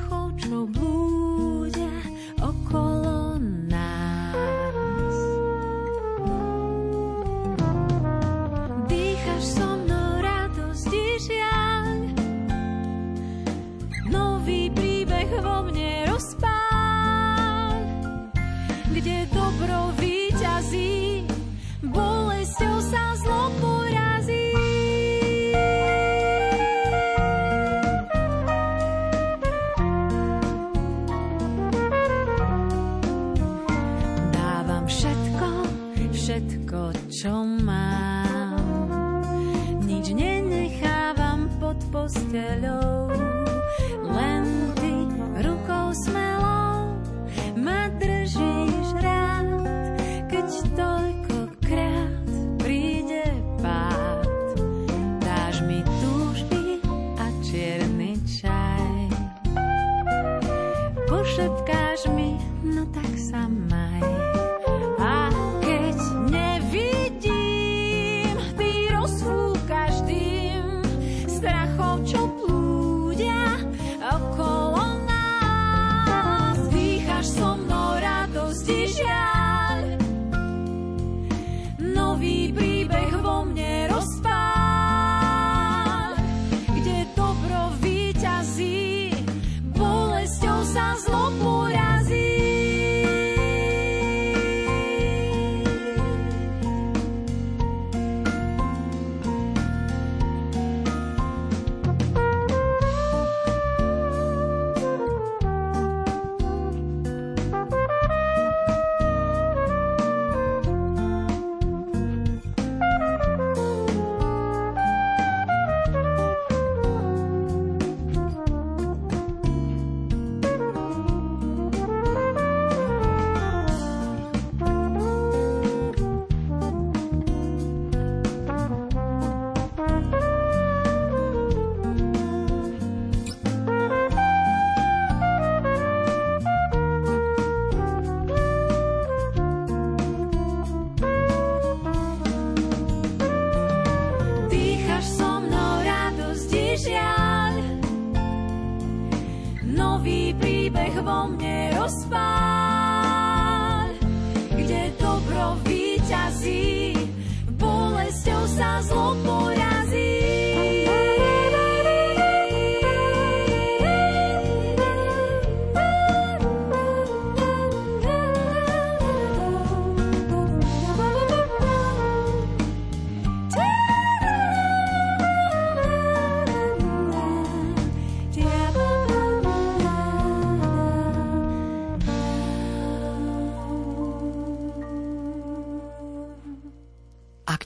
pod 42.14 43.09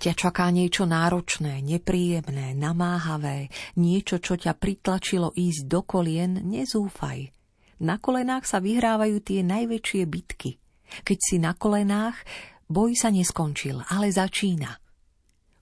ťa 0.04 0.20
čaká 0.20 0.51
niečo 0.51 0.84
náročné, 0.84 1.64
nepríjemné, 1.64 2.51
namáhavé, 2.60 3.47
niečo, 3.80 4.20
čo 4.20 4.36
ťa 4.36 4.51
pritlačilo 4.60 5.32
ísť 5.32 5.62
do 5.64 5.80
kolien, 5.80 6.43
nezúfaj. 6.43 7.32
Na 7.80 7.95
kolenách 8.04 8.43
sa 8.43 8.60
vyhrávajú 8.60 9.24
tie 9.24 9.47
najväčšie 9.47 10.04
bitky. 10.04 10.60
Keď 11.08 11.18
si 11.24 11.39
na 11.39 11.56
kolenách, 11.56 12.20
boj 12.68 12.99
sa 12.99 13.16
neskončil, 13.16 13.80
ale 13.88 14.12
začína. 14.12 14.76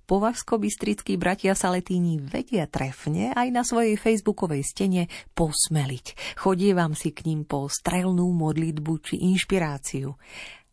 Považsko-bystrickí 0.09 1.15
bratia 1.15 1.55
Saletíni 1.55 2.19
vedia 2.19 2.67
trefne 2.67 3.31
aj 3.31 3.47
na 3.47 3.63
svojej 3.63 3.95
facebookovej 3.95 4.65
stene 4.67 5.07
posmeliť. 5.37 6.35
Chodievam 6.35 6.97
si 6.97 7.15
k 7.15 7.31
ním 7.31 7.47
po 7.47 7.71
strelnú 7.71 8.27
modlitbu 8.35 8.93
či 9.05 9.23
inšpiráciu 9.23 10.17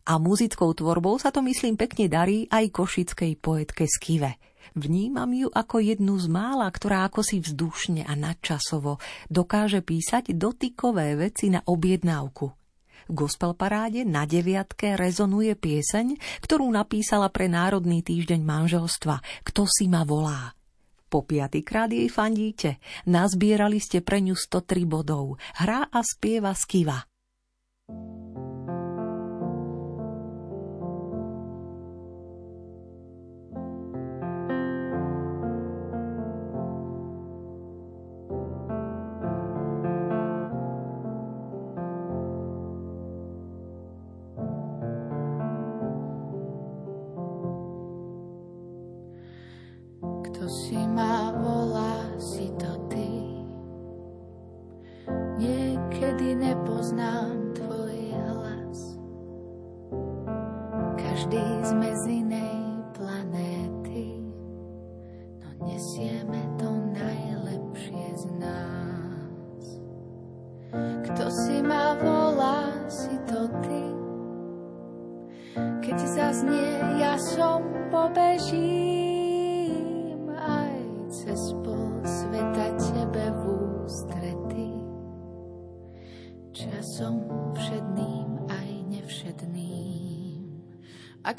a 0.09 0.17
muzickou 0.17 0.73
tvorbou 0.73 1.21
sa 1.21 1.29
to 1.29 1.45
myslím 1.45 1.77
pekne 1.77 2.09
darí 2.09 2.49
aj 2.49 2.73
košickej 2.73 3.37
poetke 3.37 3.85
Skive. 3.85 4.41
Vnímam 4.73 5.29
ju 5.29 5.47
ako 5.49 5.81
jednu 5.81 6.17
z 6.17 6.25
mála, 6.29 6.65
ktorá 6.69 7.05
ako 7.05 7.21
si 7.21 7.37
vzdušne 7.41 8.05
a 8.05 8.13
nadčasovo 8.17 8.97
dokáže 9.29 9.85
písať 9.85 10.33
dotykové 10.33 11.13
veci 11.13 11.53
na 11.53 11.61
objednávku. 11.61 12.45
V 13.09 13.13
gospel 13.17 13.57
paráde 13.57 14.05
na 14.05 14.29
deviatke 14.29 14.93
rezonuje 14.93 15.57
pieseň, 15.57 16.17
ktorú 16.45 16.69
napísala 16.69 17.29
pre 17.33 17.49
Národný 17.49 18.05
týždeň 18.05 18.41
manželstva 18.45 19.45
Kto 19.45 19.65
si 19.65 19.89
ma 19.89 20.05
volá. 20.05 20.53
Po 21.09 21.25
piatýkrát 21.25 21.89
jej 21.89 22.05
fandíte. 22.05 22.77
Nazbierali 23.09 23.81
ste 23.81 24.05
pre 24.05 24.21
ňu 24.21 24.37
103 24.37 24.85
bodov. 24.85 25.41
Hrá 25.57 25.89
a 25.89 26.05
spieva 26.05 26.53
Skiva. 26.53 27.01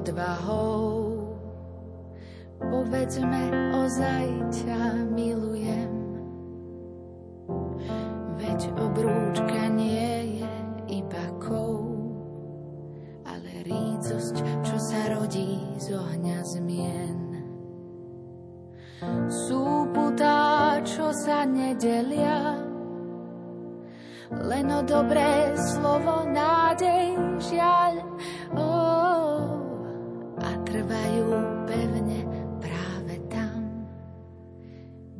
Odvahou. 0.00 1.28
Povedzme, 2.60 3.52
ozaj 3.84 4.26
ťa 4.48 4.80
milujem. 5.12 5.92
Veď 8.40 8.60
obrúčka 8.80 9.68
nie 9.68 10.40
je 10.40 10.52
iba 11.04 11.24
kou, 11.40 12.00
ale 13.28 13.64
rícosť, 13.68 14.40
čo 14.64 14.76
sa 14.80 15.00
rodí 15.12 15.60
z 15.76 15.92
ohňa 15.92 16.38
zmien. 16.48 17.18
Sú 19.28 19.88
putá, 19.92 20.80
čo 20.84 21.12
sa 21.12 21.44
nedelia, 21.44 22.56
len 24.30 24.66
o 24.72 24.80
dobré 24.84 25.56
slovo, 25.56 26.24
nádej, 26.28 27.16
žiaľ. 27.40 28.19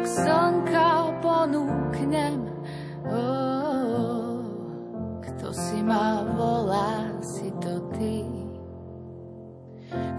Kúsok 0.00 0.24
slnka 0.24 1.20
ponúknem. 1.20 2.48
Oh, 3.04 4.40
kto 5.20 5.52
si 5.52 5.84
ma 5.84 6.24
volá, 6.36 7.12
si 7.20 7.52
to 7.60 7.84
ty. 7.92 8.24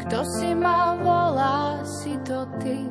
Kto 0.06 0.22
si 0.38 0.54
ma 0.54 0.94
volá, 1.02 1.82
si 1.82 2.14
to 2.22 2.46
ty. 2.62 2.86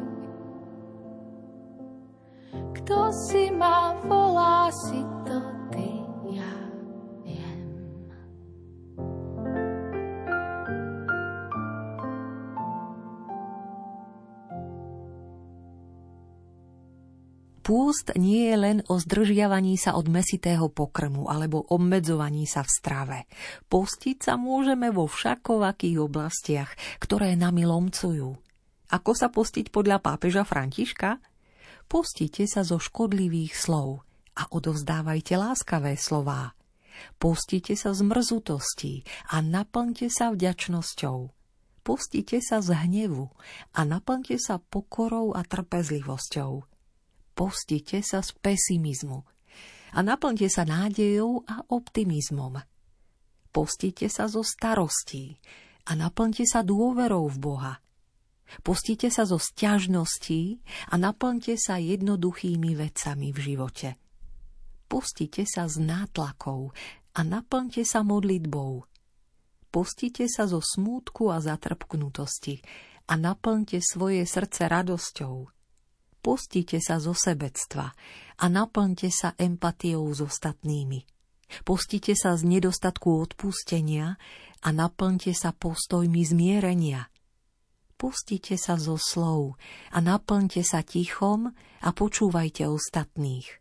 kto 2.75 3.13
si 3.15 3.55
ma 3.55 3.95
volá, 4.03 4.67
si 4.75 4.99
to 5.23 5.39
ty, 5.39 5.60
Púst 17.61 18.17
nie 18.17 18.49
je 18.49 18.57
len 18.57 18.79
o 18.89 18.97
zdržiavaní 18.97 19.77
sa 19.77 19.93
od 19.93 20.09
mesitého 20.09 20.73
pokrmu 20.73 21.29
alebo 21.29 21.61
obmedzovaní 21.69 22.49
sa 22.49 22.65
v 22.65 22.71
strave. 22.73 23.19
Postiť 23.69 24.17
sa 24.25 24.35
môžeme 24.41 24.89
vo 24.89 25.05
všakovakých 25.05 25.99
oblastiach, 26.01 26.73
ktoré 26.97 27.37
nami 27.37 27.69
lomcujú. 27.69 28.33
Ako 28.91 29.13
sa 29.13 29.29
postiť 29.29 29.69
podľa 29.69 30.01
pápeža 30.01 30.43
Františka? 30.43 31.21
Postite 31.85 32.49
sa 32.49 32.65
zo 32.65 32.81
škodlivých 32.81 33.55
slov 33.55 34.03
a 34.41 34.49
odovzdávajte 34.51 35.37
láskavé 35.37 36.01
slová. 36.01 36.57
Postite 37.21 37.77
sa 37.77 37.93
z 37.93 38.01
mrzutostí 38.03 39.05
a 39.31 39.45
naplňte 39.45 40.09
sa 40.09 40.33
vďačnosťou. 40.33 41.19
Postite 41.81 42.39
sa 42.45 42.61
z 42.61 42.77
hnevu 42.77 43.29
a 43.77 43.81
naplňte 43.85 44.37
sa 44.37 44.61
pokorou 44.61 45.33
a 45.37 45.45
trpezlivosťou. 45.45 46.80
Postite 47.33 48.03
sa 48.05 48.21
z 48.21 48.37
pesimizmu 48.39 49.25
a 49.95 49.99
naplňte 50.05 50.47
sa 50.47 50.63
nádejou 50.63 51.43
a 51.47 51.67
optimizmom. 51.71 52.61
Postite 53.51 54.07
sa 54.07 54.31
zo 54.31 54.47
starostí 54.47 55.41
a 55.91 55.99
naplňte 55.99 56.47
sa 56.47 56.63
dôverou 56.63 57.27
v 57.27 57.39
Boha– 57.39 57.75
Pustite 58.67 59.15
sa 59.15 59.23
zo 59.23 59.39
stiažností 59.39 60.59
a 60.91 60.99
naplňte 60.99 61.55
sa 61.55 61.79
jednoduchými 61.79 62.75
vecami 62.75 63.31
v 63.31 63.39
živote. 63.39 63.89
Pustite 64.91 65.47
sa 65.47 65.71
z 65.71 65.79
nátlakov 65.87 66.75
a 67.15 67.21
naplňte 67.23 67.87
sa 67.87 68.03
modlitbou. 68.03 68.83
Pustite 69.71 70.27
sa 70.27 70.51
zo 70.51 70.59
smútku 70.59 71.31
a 71.31 71.39
zatrpknutosti 71.39 72.59
a 73.07 73.15
naplňte 73.15 73.79
svoje 73.79 74.27
srdce 74.27 74.67
radosťou. 74.67 75.47
Pustite 76.21 76.81
sa 76.85 77.01
zo 77.01 77.17
sebectva 77.17 77.93
a 78.41 78.45
naplňte 78.49 79.09
sa 79.09 79.33
empatiou 79.37 80.05
s 80.13 80.21
ostatnými. 80.25 81.05
Pustite 81.67 82.15
sa 82.15 82.39
z 82.39 82.47
nedostatku 82.47 83.09
odpustenia 83.11 84.21
a 84.61 84.69
naplňte 84.71 85.35
sa 85.35 85.51
postojmi 85.53 86.23
zmierenia– 86.23 87.09
Pustite 88.01 88.57
sa 88.57 88.81
zo 88.81 88.97
slov 88.97 89.61
a 89.93 90.01
naplňte 90.01 90.65
sa 90.65 90.81
tichom 90.81 91.53
a 91.85 91.89
počúvajte 91.93 92.65
ostatných. 92.65 93.60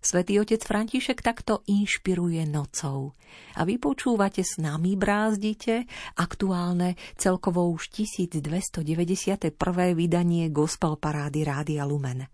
Svetý 0.00 0.38
otec 0.38 0.62
František 0.62 1.18
takto 1.18 1.66
inšpiruje 1.66 2.46
nocou 2.46 3.18
a 3.58 3.66
vy 3.66 3.80
počúvate 3.82 4.46
s 4.46 4.62
nami 4.62 4.94
brázdite 4.94 5.88
aktuálne 6.14 6.94
celkovo 7.18 7.66
už 7.74 7.90
1291. 7.90 9.50
vydanie 9.98 10.46
Gospel 10.54 10.94
Parády 10.94 11.42
Rádia 11.42 11.82
Lumen. 11.82 12.30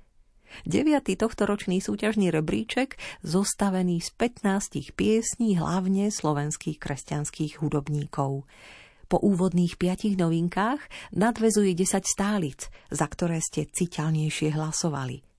9. 0.69 1.17
tohtoročný 1.17 1.81
súťažný 1.81 2.29
rebríček 2.29 3.01
zostavený 3.25 4.05
z 4.05 4.13
15 4.21 4.93
piesní 4.93 5.57
hlavne 5.57 6.13
slovenských 6.13 6.77
kresťanských 6.77 7.65
hudobníkov. 7.65 8.45
Po 9.09 9.17
úvodných 9.21 9.81
piatich 9.81 10.17
novinkách 10.17 10.81
nadvezuje 11.17 11.73
10 11.73 12.05
stálic, 12.05 12.69
za 12.93 13.07
ktoré 13.09 13.41
ste 13.41 13.65
citeľnejšie 13.69 14.53
hlasovali. 14.53 15.32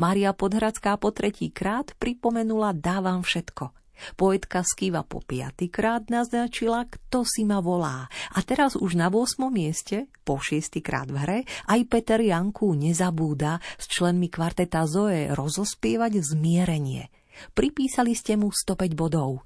Mária 0.00 0.32
Podhradská 0.32 0.96
po 0.96 1.12
tretí 1.12 1.52
krát 1.52 1.92
pripomenula 2.00 2.72
Dávam 2.72 3.20
všetko. 3.22 3.72
Poetka 4.18 4.66
Skiva 4.66 5.06
po 5.06 5.22
piatýkrát 5.22 6.10
naznačila, 6.10 6.84
kto 6.90 7.22
si 7.22 7.46
ma 7.46 7.62
volá. 7.62 8.10
A 8.34 8.38
teraz 8.42 8.74
už 8.74 8.98
na 8.98 9.06
8. 9.06 9.38
mieste, 9.54 10.10
po 10.26 10.42
šiestýkrát 10.42 11.08
v 11.08 11.16
hre, 11.22 11.38
aj 11.70 11.80
Peter 11.86 12.18
Janku 12.18 12.74
nezabúda 12.74 13.62
s 13.78 13.86
členmi 13.86 14.26
kvarteta 14.26 14.84
Zoe 14.90 15.30
rozospievať 15.30 16.20
zmierenie. 16.20 17.08
Pripísali 17.54 18.14
ste 18.14 18.34
mu 18.34 18.50
105 18.50 18.94
bodov. 18.98 19.42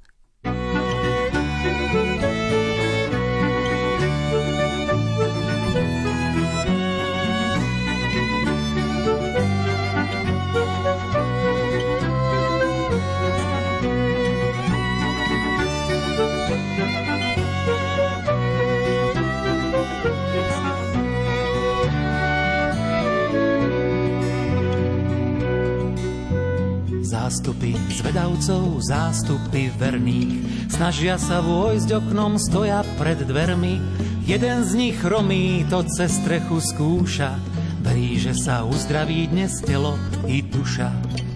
Zástupy 27.29 27.77
zvedavcov, 27.93 28.81
zástupy 28.81 29.69
verných, 29.77 30.65
snažia 30.73 31.21
sa 31.21 31.45
vojsť 31.45 32.01
oknom, 32.01 32.41
stoja 32.41 32.81
pred 32.97 33.21
dvermi. 33.21 33.77
Jeden 34.25 34.65
z 34.65 34.73
nich 34.73 34.97
romí 35.05 35.61
to 35.69 35.85
cez 35.93 36.25
strechu 36.25 36.57
skúša, 36.57 37.37
verí, 37.85 38.17
že 38.17 38.33
sa 38.33 38.65
uzdraví 38.65 39.29
dnes 39.29 39.61
telo 39.61 40.01
i 40.25 40.41
duša. 40.41 40.89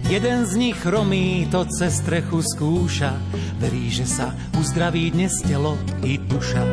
Jeden 0.09 0.49
z 0.49 0.57
nich 0.57 0.81
romí 0.81 1.45
to 1.53 1.61
cez 1.69 2.01
strechu 2.01 2.41
skúša, 2.41 3.13
verí, 3.61 3.93
že 3.93 4.09
sa 4.09 4.33
uzdraví 4.57 5.13
dnes 5.13 5.45
telo 5.45 5.77
i 6.01 6.17
duša. 6.17 6.65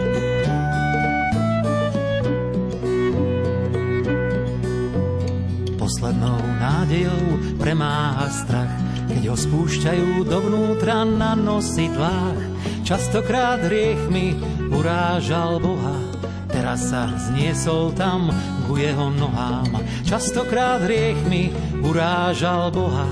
Poslednou 5.76 6.40
nádejou 6.56 7.60
premáha 7.60 8.32
strach, 8.32 8.72
keď 9.10 9.26
ho 9.26 9.36
spúšťajú 9.36 10.22
dovnútra 10.22 11.02
na 11.02 11.34
nosidlách. 11.34 12.38
Častokrát 12.86 13.58
hriechmi 13.66 14.38
urážal 14.70 15.58
Boha, 15.58 15.98
teraz 16.46 16.94
sa 16.94 17.10
zniesol 17.18 17.90
tam 17.98 18.30
ku 18.70 18.78
jeho 18.78 19.10
nohám. 19.10 19.82
Častokrát 20.06 20.86
hriechmi 20.86 21.50
urážal 21.82 22.70
Boha, 22.70 23.10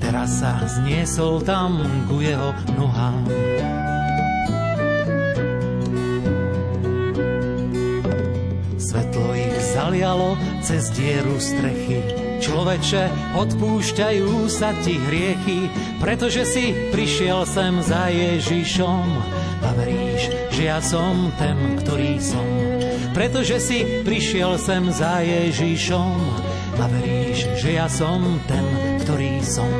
teraz 0.00 0.44
sa 0.44 0.60
zniesol 0.68 1.40
tam 1.40 1.80
ku 2.12 2.20
jeho 2.20 2.52
nohám. 2.76 3.24
Svetlo 8.76 9.32
ich 9.36 9.56
zalialo 9.76 10.36
cez 10.64 10.88
dieru 10.92 11.36
strechy, 11.36 12.27
Človeče, 12.38 13.34
odpúšťajú 13.34 14.46
sa 14.46 14.70
ti 14.78 14.94
hriechy, 14.94 15.66
pretože 15.98 16.46
si 16.46 16.70
prišiel 16.94 17.42
sem 17.42 17.82
za 17.82 18.06
Ježišom 18.14 19.06
a 19.58 19.68
veríš, 19.74 20.30
že 20.54 20.62
ja 20.70 20.78
som 20.78 21.34
ten, 21.34 21.58
ktorý 21.82 22.22
som. 22.22 22.46
Pretože 23.10 23.58
si 23.58 23.78
prišiel 24.06 24.54
sem 24.62 24.86
za 24.94 25.18
Ježišom 25.18 26.14
a 26.78 26.84
veríš, 26.86 27.58
že 27.58 27.74
ja 27.74 27.90
som 27.90 28.22
ten, 28.46 28.66
ktorý 29.02 29.42
som. 29.42 29.70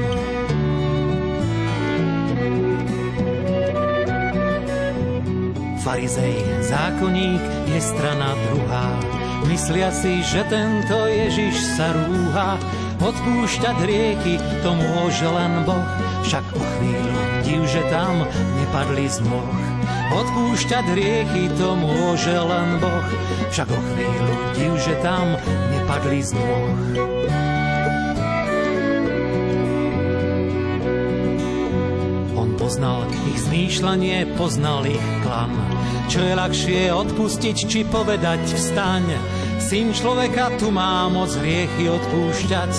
Farizej, 5.86 6.36
zákonník 6.66 7.42
je 7.70 7.80
strana 7.80 8.34
druhá 8.34 9.17
Myslia 9.47 9.95
si, 9.95 10.24
že 10.26 10.43
tento 10.51 11.07
Ježiš 11.07 11.78
sa 11.78 11.95
rúha, 11.95 12.59
odpúšťať 12.99 13.76
rieky, 13.86 14.43
to 14.66 14.70
môže 14.74 15.22
len 15.22 15.62
Boh. 15.62 15.86
Však 16.26 16.45
o 16.57 16.62
chvíľu 16.62 17.22
div, 17.47 17.62
že 17.70 17.82
tam 17.93 18.26
nepadli 18.59 19.07
z 19.07 19.22
moh. 19.22 19.47
Odpúšťať 20.09 20.86
rieky, 20.99 21.53
to 21.55 21.78
môže 21.78 22.34
len 22.34 22.82
Boh. 22.82 23.07
Však 23.55 23.68
o 23.70 23.80
chvíľu 23.95 24.34
div, 24.59 24.72
že 24.82 24.95
tam 25.05 25.39
nepadli 25.70 26.20
z 26.24 26.32
moh. 26.34 26.74
Poznal 32.68 33.08
ich 33.32 33.48
zmýšľanie, 33.48 34.36
poznal 34.36 34.84
ich 34.84 35.00
klam 35.24 35.48
čo 36.08 36.24
je 36.24 36.32
ľahšie 36.40 36.82
odpustiť, 36.88 37.56
či 37.68 37.84
povedať 37.84 38.40
vstaň. 38.40 39.12
Syn 39.60 39.92
človeka 39.92 40.56
tu 40.56 40.72
má 40.72 41.04
moc 41.12 41.28
hriechy 41.36 41.84
odpúšťať, 41.84 42.72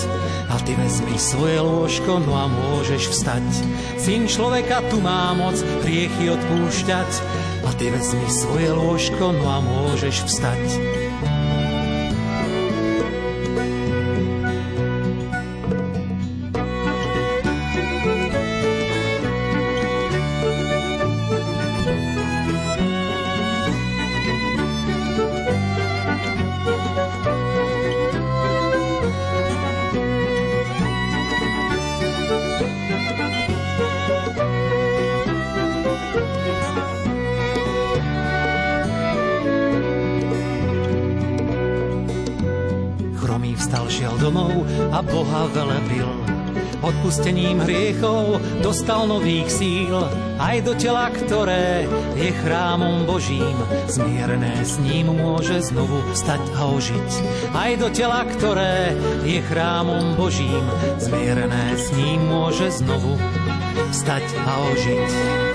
a 0.50 0.58
ty 0.66 0.74
vezmi 0.74 1.14
svoje 1.14 1.62
lôžko, 1.62 2.26
no 2.26 2.34
a 2.34 2.50
môžeš 2.50 3.14
vstať. 3.14 3.46
Syn 4.02 4.26
človeka 4.26 4.82
tu 4.90 4.98
má 4.98 5.30
moc 5.38 5.54
hriechy 5.86 6.26
odpúšťať, 6.26 7.10
a 7.62 7.70
ty 7.78 7.94
vezmi 7.94 8.26
svoje 8.26 8.74
lôžko, 8.74 9.30
no 9.30 9.46
a 9.46 9.62
môžeš 9.62 10.26
vstať. 10.26 10.99
Odpustením 47.10 47.58
hriechov 47.66 48.38
dostal 48.62 49.02
nových 49.10 49.50
síl, 49.50 49.98
aj 50.38 50.62
do 50.62 50.78
tela, 50.78 51.10
ktoré 51.10 51.82
je 52.14 52.30
chrámom 52.38 53.02
Božím. 53.02 53.58
Zmierné 53.90 54.62
s 54.62 54.78
ním 54.78 55.18
môže 55.18 55.58
znovu 55.58 55.98
stať 56.14 56.38
a 56.54 56.70
ožiť. 56.70 57.10
Aj 57.50 57.74
do 57.82 57.90
tela, 57.90 58.22
ktoré 58.30 58.94
je 59.26 59.42
chrámom 59.42 60.14
Božím. 60.14 60.62
Zmierné 61.02 61.74
s 61.74 61.90
ním 61.98 62.30
môže 62.30 62.78
znovu 62.78 63.18
stať 63.90 64.22
a 64.46 64.70
ožiť. 64.70 65.49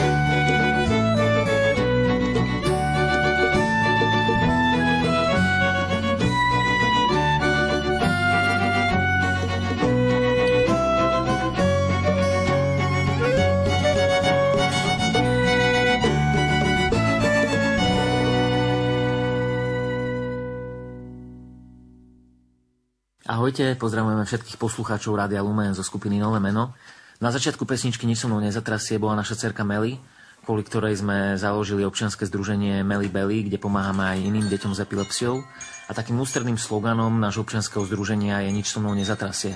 Ahojte, 23.55 23.79
pozdravujeme 23.79 24.27
všetkých 24.27 24.59
poslucháčov 24.59 25.15
Rádia 25.15 25.39
Lumen 25.39 25.71
zo 25.71 25.79
skupiny 25.79 26.19
Nové 26.19 26.43
meno. 26.43 26.75
Na 27.23 27.31
začiatku 27.31 27.63
pesničky 27.63 28.03
Nič 28.03 28.19
so 28.19 28.27
mnou 28.27 28.43
nezatrasie 28.43 28.99
bola 28.99 29.15
naša 29.15 29.47
cerka 29.47 29.63
Meli, 29.63 29.95
kvôli 30.43 30.59
ktorej 30.59 30.99
sme 30.99 31.39
založili 31.39 31.87
občianske 31.87 32.27
združenie 32.27 32.83
Meli 32.83 33.07
Belly, 33.07 33.47
kde 33.47 33.55
pomáhame 33.55 34.11
aj 34.11 34.27
iným 34.27 34.51
deťom 34.51 34.75
s 34.75 34.83
epilepsiou. 34.83 35.39
A 35.87 35.91
takým 35.95 36.19
ústredným 36.19 36.59
sloganom 36.59 37.15
nášho 37.15 37.47
občianského 37.47 37.87
združenia 37.87 38.43
je 38.43 38.51
Nič 38.51 38.75
so 38.75 38.83
mnou 38.83 38.91
nezatrasie. 38.91 39.55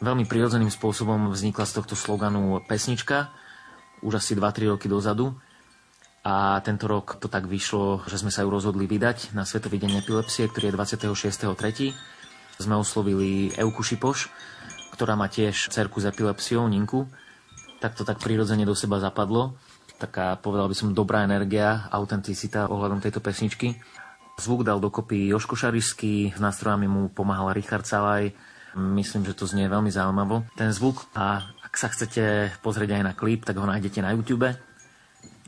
Veľmi 0.00 0.24
prirodzeným 0.24 0.72
spôsobom 0.72 1.28
vznikla 1.28 1.68
z 1.68 1.76
tohto 1.76 1.92
sloganu 1.92 2.64
pesnička, 2.64 3.36
už 4.00 4.16
asi 4.16 4.32
2-3 4.32 4.72
roky 4.72 4.88
dozadu. 4.88 5.36
A 6.24 6.64
tento 6.64 6.88
rok 6.88 7.20
to 7.20 7.28
tak 7.28 7.44
vyšlo, 7.44 8.00
že 8.08 8.16
sme 8.16 8.32
sa 8.32 8.40
ju 8.40 8.48
rozhodli 8.48 8.88
vydať 8.88 9.36
na 9.36 9.44
Svetový 9.44 9.76
deň 9.76 10.00
epilepsie, 10.00 10.48
ktorý 10.48 10.72
je 10.72 10.76
26.3 11.04 12.15
sme 12.56 12.76
oslovili 12.76 13.52
Euku 13.56 13.84
Šipoš, 13.84 14.32
ktorá 14.96 15.12
má 15.12 15.28
tiež 15.28 15.68
cerku 15.68 16.00
s 16.00 16.08
epilepsiou, 16.08 16.64
Ninku. 16.68 17.04
Tak 17.80 17.96
to 17.96 18.02
tak 18.08 18.20
prirodzene 18.20 18.64
do 18.64 18.72
seba 18.72 18.96
zapadlo. 18.96 19.60
Taká, 19.96 20.36
povedal 20.40 20.68
by 20.68 20.76
som, 20.76 20.96
dobrá 20.96 21.24
energia, 21.24 21.88
autenticita 21.88 22.68
ohľadom 22.68 23.00
tejto 23.00 23.20
pesničky. 23.20 23.76
Zvuk 24.36 24.68
dal 24.68 24.76
dokopy 24.80 25.32
Joško 25.32 25.56
Šarišský, 25.56 26.36
s 26.36 26.40
nástrojami 26.40 26.84
mu 26.84 27.08
pomáhal 27.08 27.56
Richard 27.56 27.88
Salaj. 27.88 28.36
Myslím, 28.76 29.24
že 29.24 29.32
to 29.32 29.48
znie 29.48 29.72
veľmi 29.72 29.88
zaujímavo, 29.88 30.44
ten 30.52 30.68
zvuk. 30.68 31.08
A 31.16 31.48
ak 31.64 31.80
sa 31.80 31.88
chcete 31.88 32.52
pozrieť 32.60 33.00
aj 33.00 33.02
na 33.04 33.12
klip, 33.16 33.48
tak 33.48 33.56
ho 33.56 33.64
nájdete 33.64 34.04
na 34.04 34.12
YouTube. 34.12 34.52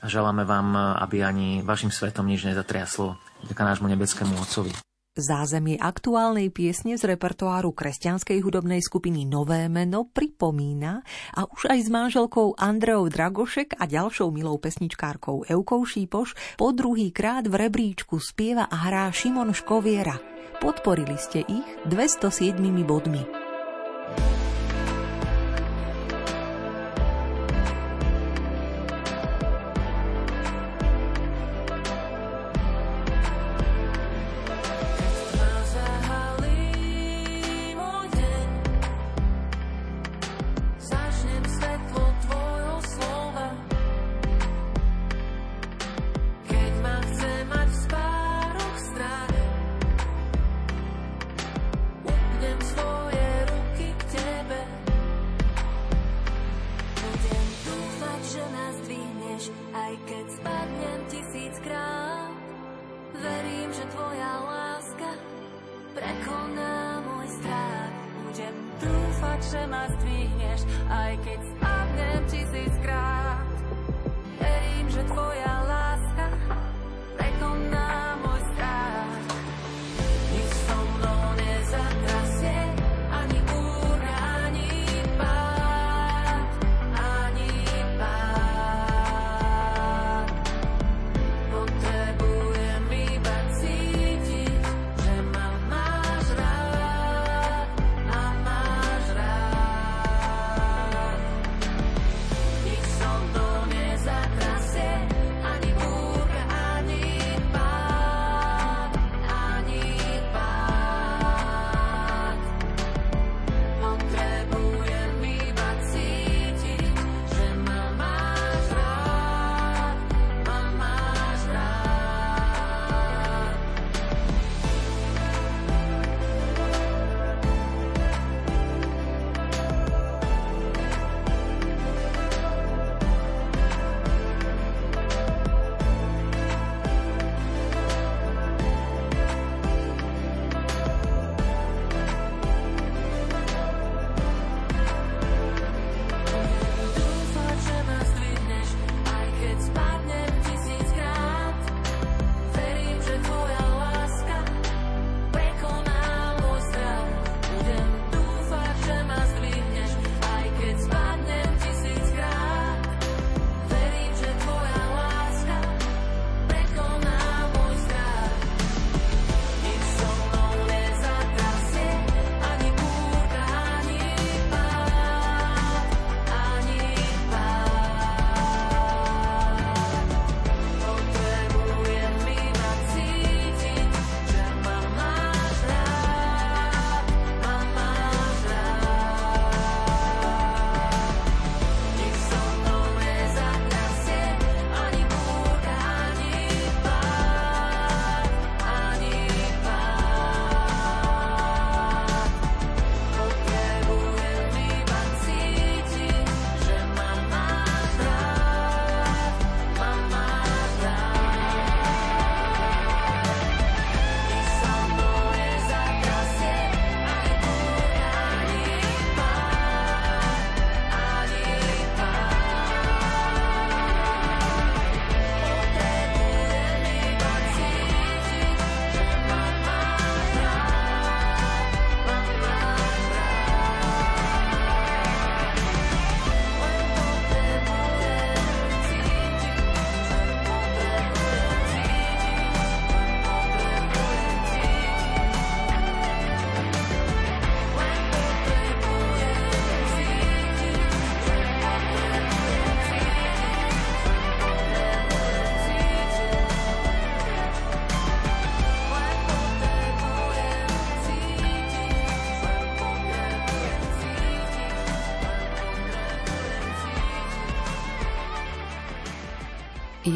A 0.00 0.06
želáme 0.08 0.48
vám, 0.48 0.72
aby 0.96 1.20
ani 1.20 1.60
vašim 1.60 1.92
svetom 1.92 2.24
nič 2.24 2.48
nezatriaslo. 2.48 3.20
Ďaká 3.44 3.68
nášmu 3.68 3.92
nebeskému 3.92 4.32
Otcovi. 4.40 4.87
Zázemie 5.18 5.74
aktuálnej 5.74 6.54
piesne 6.54 6.94
z 6.94 7.10
repertoáru 7.10 7.74
kresťanskej 7.74 8.38
hudobnej 8.38 8.78
skupiny 8.78 9.26
Nové 9.26 9.66
meno 9.66 10.06
pripomína 10.06 11.02
a 11.34 11.40
už 11.50 11.74
aj 11.74 11.78
s 11.82 11.88
manželkou 11.90 12.54
Andreou 12.54 13.10
Dragošek 13.10 13.74
a 13.82 13.90
ďalšou 13.90 14.30
milou 14.30 14.62
pesničkárkou 14.62 15.42
Eukou 15.50 15.82
Šípoš 15.82 16.38
po 16.54 16.70
druhý 16.70 17.10
krát 17.10 17.50
v 17.50 17.66
rebríčku 17.66 18.22
spieva 18.22 18.70
a 18.70 18.86
hrá 18.86 19.10
Šimon 19.10 19.50
Škoviera. 19.50 20.14
Podporili 20.62 21.18
ste 21.18 21.42
ich 21.42 21.66
207 21.90 22.62
bodmi. 22.86 23.47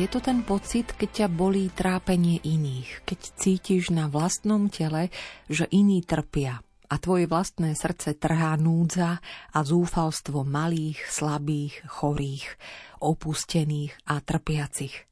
Je 0.03 0.11
to 0.11 0.18
ten 0.18 0.42
pocit, 0.42 0.98
keď 0.98 1.11
ťa 1.14 1.28
bolí 1.30 1.70
trápenie 1.70 2.42
iných, 2.42 3.07
keď 3.07 3.38
cítiš 3.38 3.94
na 3.94 4.11
vlastnom 4.11 4.66
tele, 4.66 5.14
že 5.46 5.70
iní 5.70 6.03
trpia 6.03 6.59
a 6.90 6.94
tvoje 6.98 7.30
vlastné 7.30 7.78
srdce 7.78 8.18
trhá 8.18 8.59
núdza 8.59 9.22
a 9.55 9.59
zúfalstvo 9.62 10.42
malých, 10.42 10.98
slabých, 11.07 11.86
chorých, 11.86 12.50
opustených 12.98 13.94
a 14.11 14.18
trpiacich. 14.18 15.07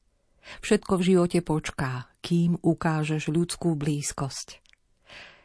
Všetko 0.59 0.99
v 0.99 1.07
živote 1.07 1.39
počká, 1.39 2.11
kým 2.19 2.59
ukážeš 2.59 3.31
ľudskú 3.31 3.79
blízkosť. 3.79 4.59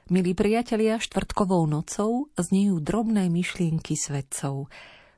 Milí 0.10 0.34
priatelia, 0.34 0.98
štvrtkovou 0.98 1.70
nocou 1.70 2.34
znejú 2.34 2.82
drobné 2.82 3.30
myšlienky 3.30 3.94
svedcov, 3.94 4.74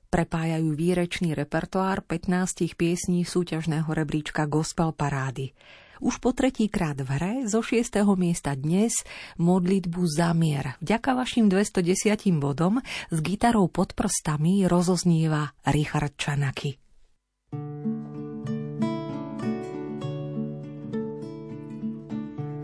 prepájajú 0.08 0.72
výrečný 0.74 1.36
repertoár 1.36 2.02
15 2.04 2.74
piesní 2.74 3.28
súťažného 3.28 3.88
rebríčka 3.92 4.48
Gospel 4.48 4.96
Parády. 4.96 5.52
Už 5.98 6.22
po 6.22 6.30
tretíkrát 6.30 6.94
v 6.94 7.10
hre 7.10 7.34
zo 7.50 7.66
6. 7.66 8.06
miesta 8.16 8.54
dnes 8.54 9.02
modlitbu 9.42 10.02
Zamier. 10.06 10.78
Vďaka 10.78 11.18
vašim 11.18 11.50
210 11.50 12.38
bodom 12.38 12.80
s 13.10 13.18
gitarou 13.20 13.66
pod 13.66 13.98
prstami 13.98 14.70
rozoznieva 14.70 15.58
Richard 15.66 16.14
Čanaky. 16.16 16.78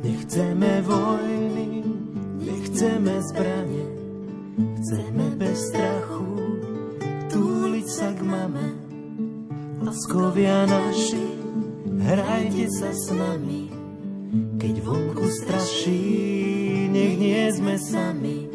Nechceme 0.04 0.72
vojny, 0.84 1.68
nechceme 2.44 3.14
zbranie, 3.34 3.88
chceme 4.78 5.26
bez 5.39 5.58
strachu 5.72 6.24
túliť 7.34 7.88
sa 7.90 8.14
k 8.14 8.22
mame. 8.22 8.68
Laskovia 9.82 10.70
naši, 10.70 11.26
hrajte 12.06 12.66
sa 12.70 12.94
s 12.94 13.10
nami, 13.10 13.74
keď 14.62 14.76
vonku 14.86 15.26
straší, 15.42 16.88
nech 16.94 17.18
nie 17.18 17.44
sme 17.50 17.76
sami. 17.82 18.48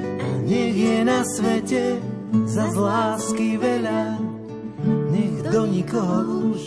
A 0.00 0.28
nech 0.48 0.74
je 0.74 0.98
na 1.04 1.20
svete 1.28 2.00
za 2.48 2.72
lásky 2.72 3.60
veľa, 3.60 4.16
nech 5.12 5.36
do 5.52 5.68
nikoho 5.68 6.50
už 6.56 6.62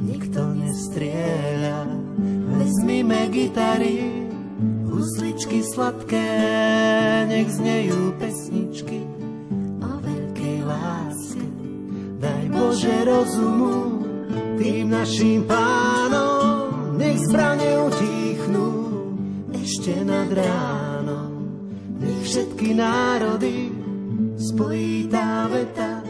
nikto 0.00 0.54
nestrieľa. 0.54 1.90
Vezmime 2.56 3.28
gitary, 3.34 4.24
husličky 4.86 5.66
sladké, 5.66 6.30
nech 7.28 7.50
znejú 7.52 8.16
pesničky 8.16 9.15
Bože 12.76 13.08
rozumu, 13.08 14.04
tým 14.60 14.92
našim 14.92 15.48
pánom, 15.48 16.92
nech 17.00 17.16
zbrane 17.24 17.88
utichnú 17.88 18.68
ešte 19.56 19.96
nad 20.04 20.28
ránom. 20.28 21.56
Nech 21.96 22.20
všetky 22.20 22.76
národy 22.76 23.72
spojí 24.36 25.08
tá 25.08 25.48
veta, 25.48 26.04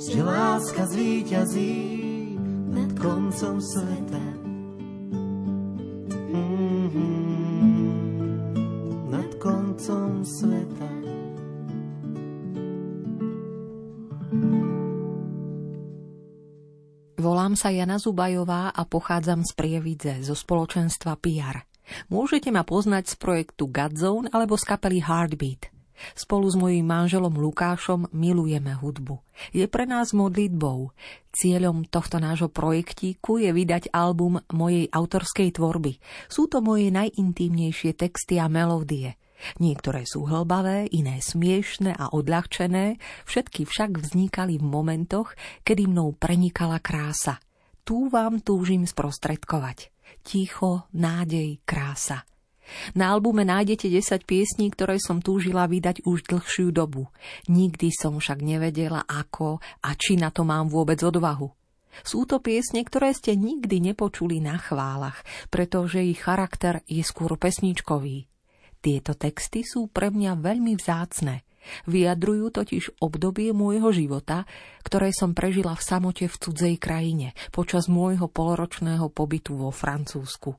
že 0.00 0.24
láska 0.24 0.88
zvíťazí 0.88 1.76
nad 2.72 2.96
koncom 2.96 3.60
sveta. 3.60 4.24
Mm-hmm, 6.32 7.92
nad 9.12 9.30
koncom 9.36 10.24
sveta. 10.24 11.05
Volám 17.46 17.62
sa 17.62 17.70
Jana 17.70 18.02
Zubajová 18.02 18.74
a 18.74 18.82
pochádzam 18.82 19.46
z 19.46 19.54
Prievidze, 19.54 20.18
zo 20.18 20.34
spoločenstva 20.34 21.14
PR. 21.14 21.62
Môžete 22.10 22.50
ma 22.50 22.66
poznať 22.66 23.14
z 23.14 23.22
projektu 23.22 23.70
Godzone 23.70 24.26
alebo 24.34 24.58
z 24.58 24.66
kapely 24.66 24.98
Heartbeat. 24.98 25.70
Spolu 26.18 26.50
s 26.50 26.58
mojím 26.58 26.90
manželom 26.90 27.30
Lukášom 27.30 28.10
milujeme 28.10 28.74
hudbu. 28.74 29.22
Je 29.54 29.62
pre 29.70 29.86
nás 29.86 30.10
modlitbou. 30.10 30.90
Cieľom 31.30 31.86
tohto 31.86 32.18
nášho 32.18 32.50
projektíku 32.50 33.38
je 33.38 33.54
vydať 33.54 33.94
album 33.94 34.42
mojej 34.50 34.90
autorskej 34.90 35.54
tvorby. 35.54 36.02
Sú 36.26 36.50
to 36.50 36.58
moje 36.58 36.90
najintímnejšie 36.90 37.94
texty 37.94 38.42
a 38.42 38.50
melódie– 38.50 39.14
Niektoré 39.60 40.08
sú 40.08 40.24
hlbavé, 40.26 40.88
iné 40.90 41.20
smiešne 41.20 41.92
a 41.92 42.12
odľahčené, 42.12 42.96
všetky 43.28 43.68
však 43.68 44.00
vznikali 44.00 44.56
v 44.56 44.64
momentoch, 44.64 45.36
kedy 45.62 45.88
mnou 45.88 46.16
prenikala 46.16 46.80
krása. 46.80 47.38
Tu 47.86 48.10
vám 48.10 48.42
túžim 48.42 48.82
sprostredkovať. 48.82 49.94
Ticho, 50.26 50.90
nádej, 50.90 51.62
krása. 51.62 52.26
Na 52.98 53.14
albume 53.14 53.46
nájdete 53.46 53.86
10 53.86 54.26
piesní, 54.26 54.74
ktoré 54.74 54.98
som 54.98 55.22
túžila 55.22 55.70
vydať 55.70 56.02
už 56.02 56.26
dlhšiu 56.26 56.74
dobu. 56.74 57.06
Nikdy 57.46 57.94
som 57.94 58.18
však 58.18 58.42
nevedela, 58.42 59.06
ako 59.06 59.62
a 59.86 59.94
či 59.94 60.18
na 60.18 60.34
to 60.34 60.42
mám 60.42 60.66
vôbec 60.66 60.98
odvahu. 60.98 61.46
Sú 62.02 62.28
to 62.28 62.42
piesne, 62.42 62.84
ktoré 62.84 63.14
ste 63.16 63.38
nikdy 63.38 63.80
nepočuli 63.80 64.42
na 64.42 64.60
chválach, 64.60 65.22
pretože 65.48 66.04
ich 66.04 66.20
charakter 66.20 66.84
je 66.84 67.00
skôr 67.00 67.38
pesničkový. 67.40 68.28
Tieto 68.86 69.18
texty 69.18 69.66
sú 69.66 69.90
pre 69.90 70.14
mňa 70.14 70.38
veľmi 70.38 70.78
vzácne. 70.78 71.42
Vyjadrujú 71.90 72.54
totiž 72.54 73.02
obdobie 73.02 73.50
môjho 73.50 73.90
života, 73.90 74.46
ktoré 74.86 75.10
som 75.10 75.34
prežila 75.34 75.74
v 75.74 75.82
samote 75.82 76.30
v 76.30 76.36
cudzej 76.38 76.78
krajine 76.78 77.34
počas 77.50 77.90
môjho 77.90 78.30
poloročného 78.30 79.10
pobytu 79.10 79.58
vo 79.58 79.74
Francúzsku. 79.74 80.54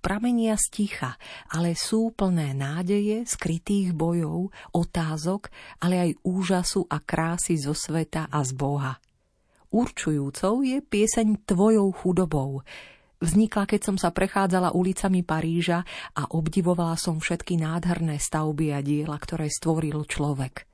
Pramenia 0.00 0.56
z 0.56 0.72
ticha, 0.72 1.20
ale 1.52 1.76
sú 1.76 2.16
plné 2.16 2.56
nádeje, 2.56 3.28
skrytých 3.28 3.92
bojov, 3.92 4.48
otázok, 4.72 5.52
ale 5.84 6.00
aj 6.00 6.10
úžasu 6.24 6.88
a 6.88 6.96
krásy 7.04 7.60
zo 7.60 7.76
sveta 7.76 8.32
a 8.32 8.40
z 8.40 8.56
Boha. 8.56 8.96
Určujúcou 9.68 10.64
je 10.64 10.80
pieseň 10.80 11.44
Tvojou 11.44 11.92
chudobou, 11.92 12.64
Vznikla, 13.16 13.64
keď 13.64 13.80
som 13.80 13.96
sa 13.96 14.12
prechádzala 14.12 14.76
ulicami 14.76 15.24
Paríža 15.24 15.80
a 16.12 16.28
obdivovala 16.28 17.00
som 17.00 17.16
všetky 17.16 17.56
nádherné 17.56 18.20
stavby 18.20 18.76
a 18.76 18.84
diela, 18.84 19.16
ktoré 19.16 19.48
stvoril 19.48 20.04
človek. 20.04 20.68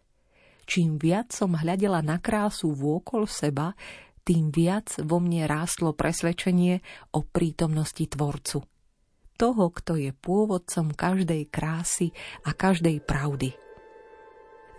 Čím 0.66 0.98
viac 0.98 1.30
som 1.30 1.54
hľadela 1.54 2.02
na 2.02 2.18
krásu 2.18 2.74
vôkol 2.74 3.30
seba, 3.30 3.78
tým 4.22 4.50
viac 4.50 4.90
vo 5.02 5.18
mne 5.22 5.46
rástlo 5.46 5.94
presvedčenie 5.94 6.82
o 7.14 7.26
prítomnosti 7.26 8.06
Tvorcu. 8.06 8.62
Toho, 9.38 9.64
kto 9.74 9.98
je 9.98 10.10
pôvodcom 10.14 10.94
každej 10.94 11.50
krásy 11.50 12.14
a 12.46 12.54
každej 12.54 13.02
pravdy– 13.02 13.54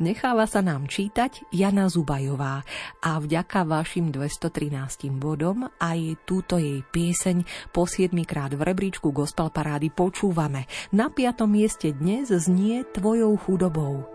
Necháva 0.02 0.50
sa 0.50 0.66
nám 0.66 0.89
čítať 0.89 1.50
Jana 1.54 1.86
Zubajová 1.86 2.66
a 3.02 3.12
vďaka 3.22 3.62
vašim 3.66 4.10
213 4.10 5.14
bodom 5.18 5.70
aj 5.78 6.18
túto 6.26 6.58
jej 6.58 6.82
pieseň 6.82 7.70
po 7.70 7.86
7 7.86 8.14
krát 8.26 8.54
v 8.54 8.62
rebríčku 8.62 9.14
Gospel 9.14 9.54
Parády 9.54 9.94
počúvame. 9.94 10.66
Na 10.89 11.14
piatom 11.14 11.50
mieste 11.50 11.94
dnes 11.94 12.30
znie 12.30 12.86
Tvojou 12.89 13.38
chudobou. 13.38 14.12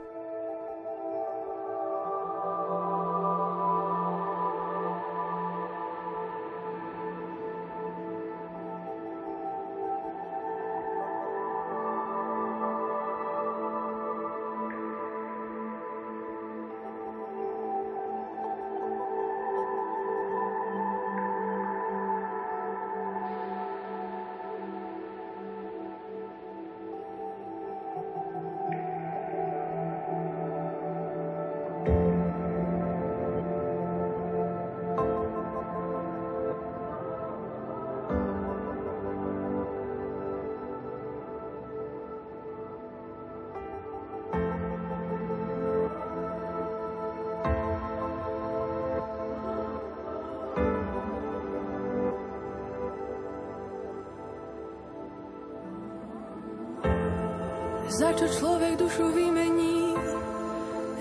Za 57.99 58.14
čo 58.14 58.30
človek 58.30 58.78
dušu 58.78 59.11
vymení, 59.11 59.90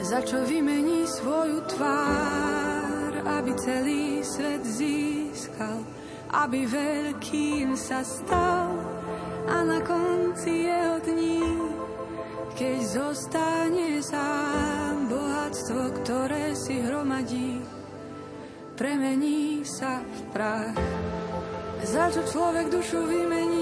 za 0.01 0.17
čo 0.25 0.41
vymení 0.49 1.05
svoju 1.05 1.61
tvár, 1.69 3.21
aby 3.37 3.53
celý 3.53 4.25
svet 4.25 4.65
získal, 4.65 5.85
aby 6.33 6.65
veľkým 6.65 7.77
sa 7.77 8.01
stal. 8.01 8.73
A 9.45 9.61
na 9.61 9.77
konci 9.85 10.65
jeho 10.65 10.97
dní, 11.05 11.45
keď 12.57 12.77
zostane 12.81 14.01
sám 14.01 15.05
bohatstvo, 15.05 16.01
ktoré 16.01 16.57
si 16.57 16.81
hromadí, 16.81 17.61
premení 18.73 19.61
sa 19.61 20.01
v 20.01 20.19
prach. 20.33 20.81
Za 21.85 22.09
čo 22.09 22.25
človek 22.25 22.73
dušu 22.73 23.05
vymení, 23.05 23.56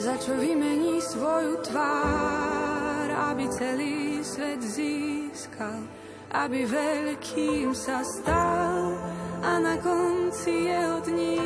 za 0.00 0.16
čo 0.16 0.32
vymení 0.32 0.96
svoju 1.04 1.60
tvár, 1.60 3.08
aby 3.36 3.44
celý 3.52 4.24
svet 4.24 4.64
získal, 4.64 5.84
aby 6.32 6.64
veľkým 6.64 7.76
sa 7.76 8.00
stal 8.00 8.96
a 9.44 9.60
na 9.60 9.76
konci 9.76 10.72
jeho 10.72 11.04
dní, 11.04 11.44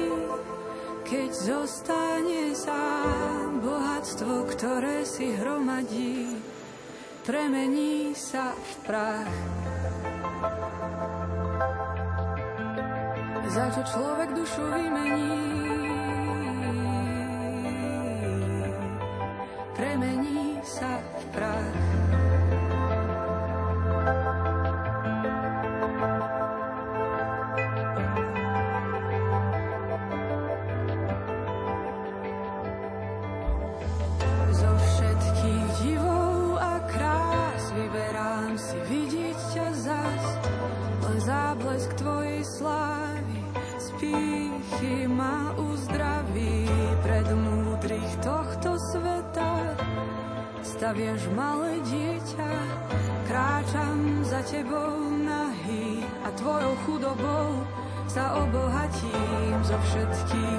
keď 1.02 1.30
zostane 1.34 2.54
sám 2.54 3.58
bohatstvo, 3.58 4.46
ktoré 4.54 5.02
si 5.02 5.34
hromadí, 5.34 6.38
premení 7.26 8.14
sa 8.14 8.54
v 8.54 8.72
prach. 8.86 9.34
Za 13.50 13.66
čo 13.74 13.82
človek 13.82 14.30
dušu 14.30 14.62
vymení, 14.62 15.73
premení 19.84 20.64
sa 20.64 20.96
v 20.96 21.22
prach. 21.36 22.33
Staviaš 50.84 51.24
malé 51.32 51.80
dieťa, 51.80 52.52
kráčam 53.24 54.20
za 54.20 54.44
tebou 54.44 55.16
nahý 55.16 56.04
a 56.20 56.28
tvojou 56.36 56.76
chudobou 56.84 57.64
sa 58.04 58.36
obohatím 58.36 59.64
zo 59.64 59.80
všetkých 59.80 60.53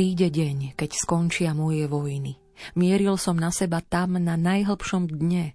Príde 0.00 0.32
deň, 0.32 0.80
keď 0.80 0.96
skončia 0.96 1.52
moje 1.52 1.84
vojny. 1.84 2.40
Mieril 2.72 3.20
som 3.20 3.36
na 3.36 3.52
seba 3.52 3.84
tam 3.84 4.16
na 4.16 4.32
najhlbšom 4.32 5.12
dne. 5.12 5.52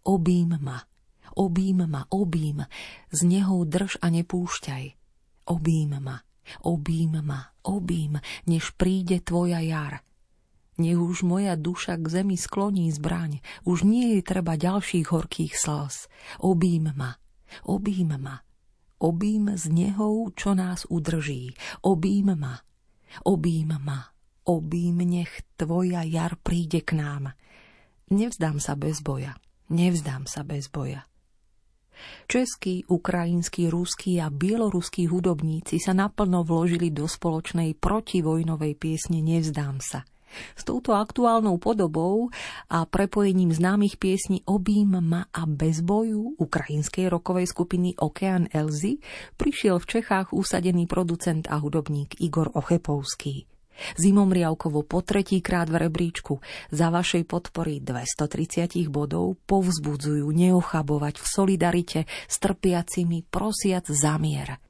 Obím 0.00 0.56
ma, 0.64 0.80
obím 1.36 1.84
ma, 1.84 2.08
obím, 2.08 2.64
z 3.12 3.20
neho 3.28 3.60
drž 3.68 4.00
a 4.00 4.08
nepúšťaj. 4.08 4.96
Obím 5.44 5.92
ma, 6.00 6.24
obím 6.64 7.20
ma, 7.20 7.52
obím, 7.68 8.16
než 8.48 8.72
príde 8.80 9.20
tvoja 9.20 9.60
jar. 9.60 10.00
Nech 10.80 10.96
už 10.96 11.28
moja 11.28 11.52
duša 11.52 12.00
k 12.00 12.24
zemi 12.24 12.40
skloní 12.40 12.88
zbraň, 12.96 13.44
už 13.68 13.84
nie 13.84 14.16
je 14.16 14.20
treba 14.24 14.56
ďalších 14.56 15.12
horkých 15.12 15.52
slz. 15.52 16.08
Obím 16.40 16.96
ma, 16.96 17.20
obím 17.68 18.16
ma, 18.16 18.40
obím 19.04 19.52
z 19.52 19.68
neho, 19.68 20.32
čo 20.32 20.56
nás 20.56 20.88
udrží. 20.88 21.52
Obím 21.84 22.40
ma, 22.40 22.56
Obím 23.24 23.76
ma, 23.84 24.08
obím 24.48 25.04
nech 25.04 25.44
tvoja 25.56 26.02
jar 26.02 26.40
príde 26.40 26.80
k 26.80 26.96
nám. 26.96 27.36
Nevzdám 28.12 28.60
sa 28.60 28.76
bez 28.76 29.00
boja, 29.04 29.36
nevzdám 29.68 30.24
sa 30.24 30.44
bez 30.44 30.68
boja. 30.68 31.04
Českí, 32.26 32.88
ukrajinskí, 32.88 33.68
ruskí 33.70 34.18
a 34.18 34.32
bieloruskí 34.32 35.06
hudobníci 35.06 35.78
sa 35.78 35.92
naplno 35.92 36.42
vložili 36.42 36.90
do 36.90 37.06
spoločnej 37.06 37.76
protivojnovej 37.78 38.74
piesne 38.74 39.20
Nevzdám 39.20 39.78
sa. 39.78 40.02
S 40.56 40.62
touto 40.64 40.96
aktuálnou 40.96 41.58
podobou 41.58 42.28
a 42.70 42.84
prepojením 42.84 43.52
známych 43.52 43.96
piesní 43.96 44.42
Obím 44.44 44.98
ma 45.00 45.26
a 45.32 45.46
bez 45.46 45.80
boju 45.80 46.34
ukrajinskej 46.38 47.08
rokovej 47.08 47.46
skupiny 47.48 47.94
Okean 47.98 48.48
Elzy 48.52 48.98
prišiel 49.36 49.78
v 49.78 49.88
Čechách 49.98 50.32
usadený 50.32 50.88
producent 50.90 51.46
a 51.50 51.56
hudobník 51.60 52.20
Igor 52.20 52.50
Ochepovský. 52.54 53.46
Zimom 53.96 54.30
Riavkovo 54.30 54.84
po 54.84 55.00
tretíkrát 55.00 55.66
v 55.66 55.88
rebríčku 55.88 56.38
za 56.70 56.92
vašej 56.92 57.24
podpory 57.24 57.80
230 57.80 58.88
bodov 58.92 59.40
povzbudzujú 59.48 60.28
neochabovať 60.28 61.18
v 61.18 61.26
solidarite 61.26 62.00
s 62.28 62.36
trpiacimi 62.38 63.24
prosiac 63.26 63.88
zamier. 63.88 64.60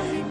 Amen. 0.00 0.30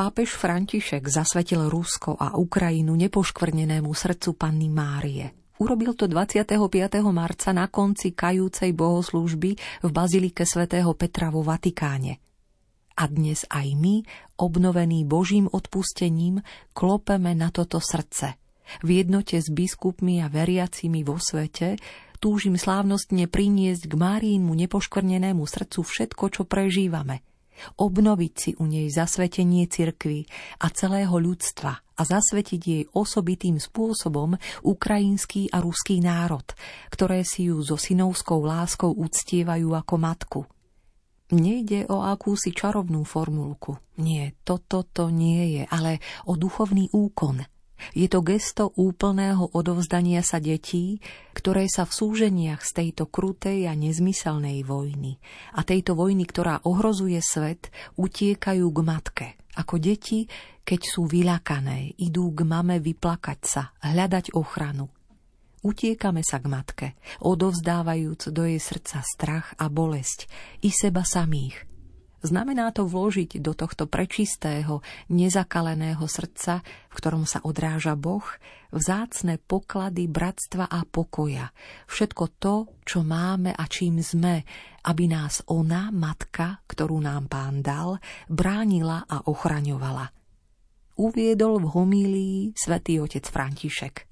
Pápež 0.00 0.32
František 0.32 1.12
zasvetil 1.12 1.68
Rusko 1.68 2.16
a 2.16 2.32
Ukrajinu 2.40 2.96
nepoškvrnenému 2.96 3.92
srdcu 3.92 4.32
Panny 4.32 4.72
Márie. 4.72 5.52
Urobil 5.60 5.92
to 5.92 6.08
25. 6.08 6.56
marca 7.12 7.52
na 7.52 7.68
konci 7.68 8.16
kajúcej 8.16 8.72
bohoslúžby 8.72 9.60
v 9.60 9.90
Bazilike 9.92 10.48
svätého 10.48 10.88
Petra 10.96 11.28
vo 11.28 11.44
Vatikáne. 11.44 12.16
A 12.96 13.12
dnes 13.12 13.44
aj 13.52 13.76
my, 13.76 14.00
obnovení 14.40 15.04
Božím 15.04 15.52
odpustením, 15.52 16.40
klopeme 16.72 17.36
na 17.36 17.52
toto 17.52 17.76
srdce. 17.76 18.40
V 18.80 19.04
jednote 19.04 19.36
s 19.36 19.52
biskupmi 19.52 20.24
a 20.24 20.32
veriacimi 20.32 21.04
vo 21.04 21.20
svete 21.20 21.76
túžim 22.24 22.56
slávnostne 22.56 23.28
priniesť 23.28 23.84
k 23.84 23.94
Márínmu 24.00 24.56
nepoškvrnenému 24.64 25.44
srdcu 25.44 25.84
všetko, 25.84 26.24
čo 26.32 26.48
prežívame– 26.48 27.20
obnoviť 27.76 28.32
si 28.34 28.50
u 28.56 28.64
nej 28.64 28.88
zasvetenie 28.88 29.68
cirkvy 29.68 30.24
a 30.64 30.66
celého 30.72 31.12
ľudstva 31.16 31.72
a 31.76 32.02
zasvetiť 32.02 32.60
jej 32.60 32.84
osobitým 32.96 33.60
spôsobom 33.60 34.36
ukrajinský 34.64 35.52
a 35.52 35.60
ruský 35.60 36.00
národ, 36.00 36.44
ktoré 36.88 37.22
si 37.22 37.52
ju 37.52 37.60
so 37.60 37.76
synovskou 37.76 38.40
láskou 38.40 38.90
uctievajú 38.96 39.76
ako 39.76 39.94
matku. 40.00 40.40
Nejde 41.30 41.86
o 41.86 42.02
akúsi 42.02 42.50
čarovnú 42.50 43.06
formulku. 43.06 43.78
Nie, 44.02 44.34
toto 44.42 44.82
to 44.82 45.14
nie 45.14 45.60
je, 45.60 45.62
ale 45.70 46.02
o 46.26 46.34
duchovný 46.34 46.90
úkon– 46.90 47.44
je 47.96 48.06
to 48.06 48.20
gesto 48.20 48.74
úplného 48.76 49.52
odovzdania 49.54 50.20
sa 50.20 50.42
detí, 50.42 50.98
ktoré 51.32 51.66
sa 51.70 51.86
v 51.86 51.96
súženiach 51.96 52.62
z 52.66 52.70
tejto 52.84 53.08
krutej 53.08 53.70
a 53.70 53.76
nezmyselnej 53.78 54.62
vojny 54.66 55.16
a 55.56 55.64
tejto 55.64 55.96
vojny, 55.96 56.26
ktorá 56.26 56.62
ohrozuje 56.66 57.18
svet, 57.22 57.72
utiekajú 57.96 58.66
k 58.66 58.80
matke. 58.84 59.26
Ako 59.58 59.82
deti, 59.82 60.30
keď 60.62 60.80
sú 60.86 61.10
vylakané, 61.10 61.98
idú 61.98 62.30
k 62.30 62.46
mame 62.46 62.78
vyplakať 62.78 63.40
sa, 63.42 63.62
hľadať 63.82 64.38
ochranu. 64.38 64.86
Utiekame 65.60 66.24
sa 66.24 66.40
k 66.40 66.46
matke, 66.48 66.88
odovzdávajúc 67.20 68.32
do 68.32 68.48
jej 68.48 68.56
srdca 68.56 69.04
strach 69.04 69.52
a 69.60 69.68
bolesť, 69.68 70.24
i 70.64 70.72
seba 70.72 71.04
samých, 71.04 71.69
Znamená 72.20 72.68
to 72.76 72.84
vložiť 72.84 73.40
do 73.40 73.56
tohto 73.56 73.88
prečistého, 73.88 74.84
nezakaleného 75.08 76.04
srdca, 76.04 76.60
v 76.62 76.94
ktorom 76.94 77.24
sa 77.24 77.40
odráža 77.40 77.96
Boh, 77.96 78.24
vzácne 78.76 79.40
poklady 79.40 80.04
bratstva 80.04 80.68
a 80.68 80.84
pokoja. 80.84 81.48
Všetko 81.88 82.24
to, 82.36 82.54
čo 82.84 83.00
máme 83.00 83.56
a 83.56 83.64
čím 83.64 84.04
sme, 84.04 84.44
aby 84.84 85.04
nás 85.08 85.40
ona, 85.48 85.88
matka, 85.88 86.60
ktorú 86.68 87.00
nám 87.00 87.32
pán 87.32 87.64
dal, 87.64 87.96
bránila 88.28 89.08
a 89.08 89.24
ochraňovala. 89.24 90.12
Uviedol 91.00 91.64
v 91.64 91.66
homílii 91.72 92.38
svätý 92.52 93.00
otec 93.00 93.24
František. 93.24 94.04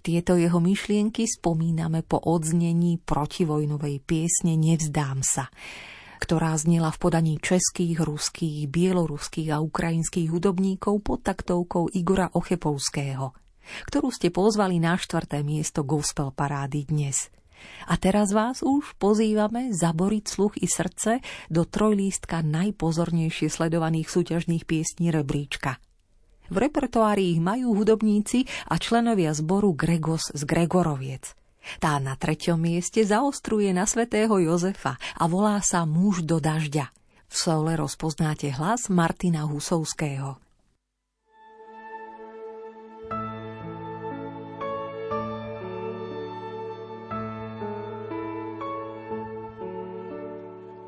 Tieto 0.00 0.34
jeho 0.34 0.58
myšlienky 0.58 1.28
spomíname 1.28 2.02
po 2.02 2.18
odznení 2.18 2.98
protivojnovej 2.98 4.02
piesne 4.02 4.56
Nevzdám 4.56 5.20
sa, 5.22 5.46
ktorá 6.20 6.52
znela 6.60 6.92
v 6.92 7.00
podaní 7.00 7.34
českých, 7.40 8.04
ruských, 8.04 8.68
bieloruských 8.68 9.56
a 9.56 9.64
ukrajinských 9.64 10.28
hudobníkov 10.28 11.00
pod 11.00 11.24
taktovkou 11.24 11.88
Igora 11.96 12.28
Ochepovského, 12.36 13.32
ktorú 13.88 14.12
ste 14.12 14.28
pozvali 14.28 14.76
na 14.76 15.00
štvrté 15.00 15.40
miesto 15.40 15.80
gospel 15.82 16.28
parády 16.36 16.84
dnes. 16.84 17.32
A 17.88 17.96
teraz 17.96 18.32
vás 18.32 18.60
už 18.60 18.96
pozývame 18.96 19.72
zaboriť 19.72 20.24
sluch 20.28 20.54
i 20.60 20.68
srdce 20.68 21.20
do 21.48 21.64
trojlístka 21.64 22.40
najpozornejšie 22.44 23.48
sledovaných 23.52 24.08
súťažných 24.08 24.64
piesní 24.64 25.12
rebríčka. 25.12 25.80
V 26.50 26.56
repertoári 26.56 27.36
ich 27.36 27.40
majú 27.40 27.76
hudobníci 27.78 28.48
a 28.68 28.76
členovia 28.76 29.32
zboru 29.32 29.72
Gregos 29.72 30.32
z 30.32 30.42
Gregoroviec– 30.44 31.32
tá 31.78 32.02
na 32.02 32.18
treťom 32.18 32.58
mieste 32.58 33.04
zaostruje 33.06 33.70
na 33.70 33.86
svätého 33.86 34.34
Jozefa 34.42 34.98
a 35.14 35.24
volá 35.30 35.62
sa 35.62 35.86
Muž 35.86 36.26
do 36.26 36.42
dažďa. 36.42 36.90
V 37.30 37.34
sole 37.38 37.78
rozpoznáte 37.78 38.50
hlas 38.50 38.90
Martina 38.90 39.46
Husovského. 39.46 40.34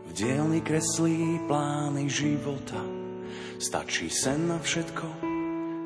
V 0.03 0.11
dielni 0.19 0.61
kreslí 0.61 1.47
plány 1.47 2.11
života, 2.11 2.83
stačí 3.63 4.11
sen 4.11 4.51
na 4.51 4.59
všetko, 4.59 5.07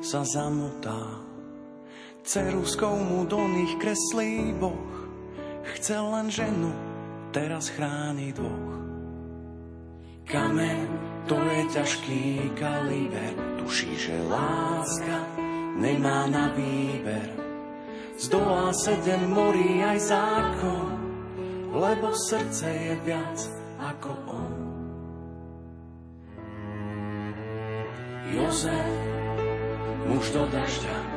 sa 0.01 0.25
zamotá. 0.25 1.26
Ceruskou 2.27 2.91
mu 2.91 3.23
do 3.23 3.39
nich 3.47 3.79
kreslí 3.79 4.51
Boh. 4.59 4.91
Chcel 5.63 6.11
len 6.11 6.27
ženu, 6.27 6.75
teraz 7.31 7.71
chráni 7.71 8.35
dvoch. 8.35 8.75
Kameň, 10.27 10.91
to 11.23 11.39
je 11.39 11.61
ťažký 11.71 12.51
kaliber, 12.59 13.31
tuší, 13.63 13.95
že 13.95 14.19
láska 14.27 15.23
nemá 15.79 16.27
na 16.27 16.51
výber. 16.51 17.31
Zdolá 18.19 18.75
sedem 18.75 19.31
morí 19.31 19.79
aj 19.87 20.11
zákon, 20.11 20.99
lebo 21.71 22.11
srdce 22.11 22.67
je 22.67 22.93
viac 23.07 23.39
ako 23.79 24.11
on. 24.27 24.53
Jozef, 28.35 28.91
muž 30.11 30.27
do 30.35 30.43
dažďa, 30.51 31.16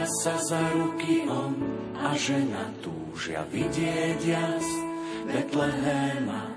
Sa 0.00 0.36
za 0.36 0.60
ruky 0.76 1.28
on 1.28 1.54
a 1.96 2.16
žena 2.16 2.72
túžia 2.80 3.44
vidieť 3.52 4.20
jas 4.20 4.66
Betlehema. 5.28 6.56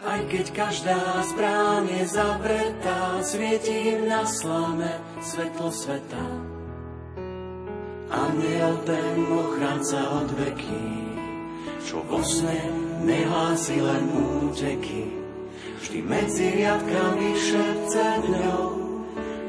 Aj 0.00 0.20
keď 0.28 0.46
každá 0.56 1.00
z 1.24 1.30
brán 1.40 1.84
je 1.88 2.04
zavretá, 2.08 3.20
svieti 3.24 3.96
im 3.96 4.08
na 4.08 4.28
slame 4.28 4.92
svetlo 5.24 5.68
sveta. 5.72 6.24
Aniel 8.12 8.76
ten 8.84 9.24
ochranca 9.24 10.24
od 10.24 10.28
veky, 10.36 10.88
čo 11.80 12.04
vo 12.08 12.20
sne 12.24 12.60
nehlási 13.04 13.80
len 13.80 14.04
úteky, 14.16 15.12
vždy 15.80 15.98
medzi 16.04 16.60
riadkami 16.60 17.30
šepce 17.36 18.04
dňou 18.26 18.85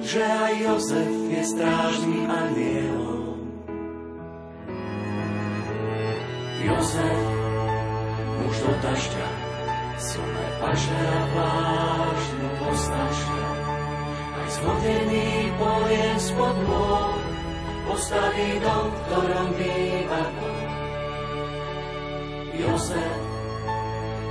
že 0.08 0.24
aj 0.24 0.54
Jozef 0.64 1.12
je 1.28 1.42
strážný 1.44 2.24
anielom. 2.32 3.44
Jozef, 6.64 7.24
muž 8.40 8.56
do 8.64 8.74
dažďa, 8.88 9.28
silné 10.00 10.46
paže 10.64 10.96
a 10.96 11.22
pláž 11.36 12.24
mu 12.40 12.50
postačia. 12.56 13.48
Aj 14.32 14.48
zhodený 14.48 15.52
polien 15.60 16.18
spod 16.24 16.56
môj, 16.56 17.20
postaví 17.92 18.64
dom, 18.64 18.88
v 18.88 18.98
ktorom 19.12 19.50
býva. 19.60 20.24
Jozef, 22.56 23.20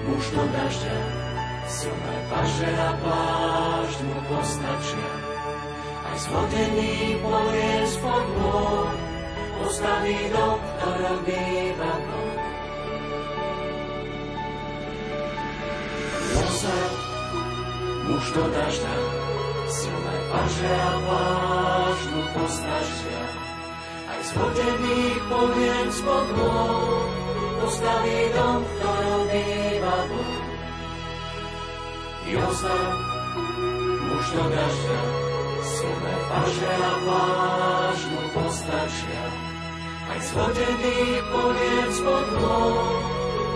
muž 0.08 0.24
do 0.32 0.44
dažďa, 0.56 0.98
silné 1.68 2.16
paže 2.32 2.70
a 2.72 2.90
pláž 3.04 3.92
mu 4.08 4.18
zhodený 6.16 7.20
povie 7.20 7.72
spod 7.92 8.24
môj, 8.40 8.88
postaví 9.60 10.18
dom, 10.32 10.56
ktorom 10.56 11.18
býva 11.28 11.92
Boh. 12.08 12.36
Jozef, 16.32 16.92
muž 18.08 18.24
do 18.32 18.44
dažďa, 18.48 18.96
silné 19.68 20.16
paže 20.32 20.72
a 20.72 20.92
pláž 21.04 21.98
mu 22.12 22.22
postačia. 22.32 23.24
Aj 24.08 24.20
zhodený 24.32 25.00
poviem 25.28 25.88
spod 25.92 26.26
môj, 26.32 27.04
postaví 27.60 28.20
dom, 28.32 28.60
ktorom 28.64 29.22
býva 29.28 29.96
Boh. 30.08 30.44
Jozef, 32.26 32.92
muž 34.00 34.26
do 34.32 34.44
dažďa, 34.48 35.00
silné 35.86 36.14
paže 36.26 36.72
a 36.82 36.92
vážnu 37.06 38.22
postačia. 38.34 39.24
Aj 40.06 40.20
zhodených 40.22 41.22
poliec 41.30 41.94
pod 42.02 42.26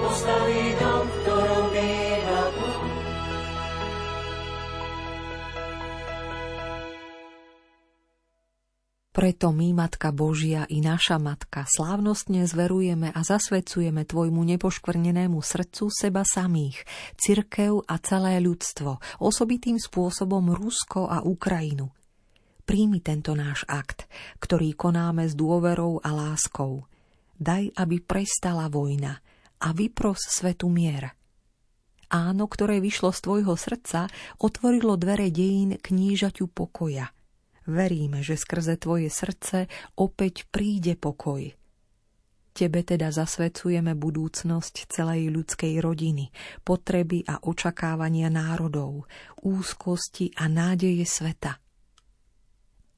postaví 0.03 0.65
dom, 0.79 1.05
v 1.07 1.15
ktorom 1.23 1.65
býva 1.75 2.43
Boh. 2.55 2.83
Preto 9.11 9.53
my, 9.53 9.77
Matka 9.77 10.15
Božia 10.17 10.65
i 10.71 10.81
naša 10.81 11.21
Matka, 11.21 11.69
slávnostne 11.69 12.47
zverujeme 12.49 13.13
a 13.13 13.21
zasvedcujeme 13.21 14.07
Tvojmu 14.09 14.41
nepoškvrnenému 14.55 15.45
srdcu 15.45 15.93
seba 15.93 16.23
samých, 16.25 16.87
cirkev 17.21 17.85
a 17.85 18.01
celé 18.01 18.41
ľudstvo, 18.41 19.03
osobitým 19.21 19.77
spôsobom 19.77 20.55
Rusko 20.57 21.11
a 21.11 21.21
Ukrajinu. 21.27 22.00
Príjmi 22.71 23.03
tento 23.03 23.35
náš 23.35 23.67
akt, 23.67 24.07
ktorý 24.39 24.79
konáme 24.79 25.27
s 25.27 25.35
dôverou 25.35 25.99
a 26.07 26.15
láskou. 26.15 26.87
Daj, 27.35 27.75
aby 27.75 27.99
prestala 27.99 28.71
vojna 28.71 29.19
a 29.59 29.75
vypros 29.75 30.31
svetu 30.31 30.71
mier. 30.71 31.11
Áno, 32.15 32.47
ktoré 32.47 32.79
vyšlo 32.79 33.11
z 33.11 33.27
Tvojho 33.27 33.59
srdca, 33.59 34.07
otvorilo 34.39 34.95
dvere 34.95 35.35
dejín 35.35 35.83
knížaťu 35.83 36.47
pokoja– 36.47 37.11
Veríme, 37.71 38.19
že 38.25 38.35
skrze 38.35 38.81
Tvoje 38.81 39.07
srdce 39.13 39.71
opäť 39.95 40.43
príde 40.51 40.99
pokoj. 40.99 41.55
Tebe 42.51 42.81
teda 42.83 43.15
zasvedcujeme 43.15 43.95
budúcnosť 43.95 44.91
celej 44.91 45.31
ľudskej 45.31 45.79
rodiny, 45.79 46.35
potreby 46.67 47.23
a 47.31 47.39
očakávania 47.47 48.27
národov, 48.27 49.07
úzkosti 49.47 50.35
a 50.35 50.51
nádeje 50.51 51.07
sveta. 51.07 51.63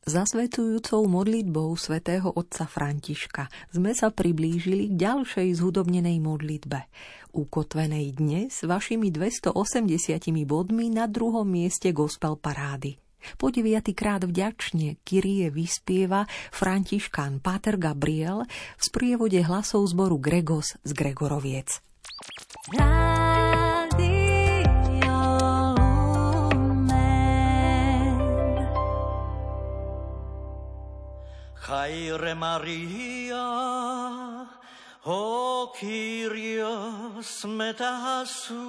Zasvetujúcou 0.02 1.06
modlitbou 1.06 1.78
svätého 1.78 2.26
otca 2.34 2.66
Františka 2.66 3.46
sme 3.70 3.94
sa 3.94 4.10
priblížili 4.10 4.90
k 4.90 4.98
ďalšej 4.98 5.62
zhudobnenej 5.62 6.18
modlitbe, 6.18 6.90
ukotvenej 7.30 8.18
dnes 8.18 8.66
vašimi 8.66 9.14
280 9.14 9.54
bodmi 10.42 10.90
na 10.90 11.06
druhom 11.06 11.46
mieste 11.46 11.94
gospel 11.94 12.34
parády. 12.34 12.98
Po 13.38 13.54
deviatýkrát 13.54 14.26
vďačne 14.26 14.98
Kyrie 15.06 15.54
vyspieva 15.54 16.26
Františkán 16.50 17.38
Páter 17.38 17.78
Gabriel 17.78 18.42
v 18.50 18.82
sprievode 18.82 19.38
hlasov 19.38 19.86
zboru 19.86 20.18
Gregos 20.18 20.74
z 20.82 20.90
Gregoroviec. 20.98 21.78
Χάιρε 31.72 32.34
Μαρία, 32.34 33.46
ο 35.02 35.20
Κύριος 35.78 37.44
μετά 37.44 38.24
σου, 38.24 38.62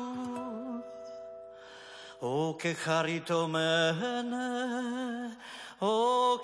ο 2.19 2.55
και 2.55 2.73
χαριτωμένε, 2.73 4.47
ο 5.77 5.95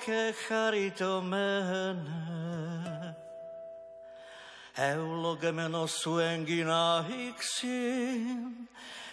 και 0.05 0.33
χαριτωμένε, 0.47 1.97
ευλογεμένο 4.73 5.85
σου 5.85 6.17
έγκυνα 6.17 7.05
ηξήν, 7.27 8.67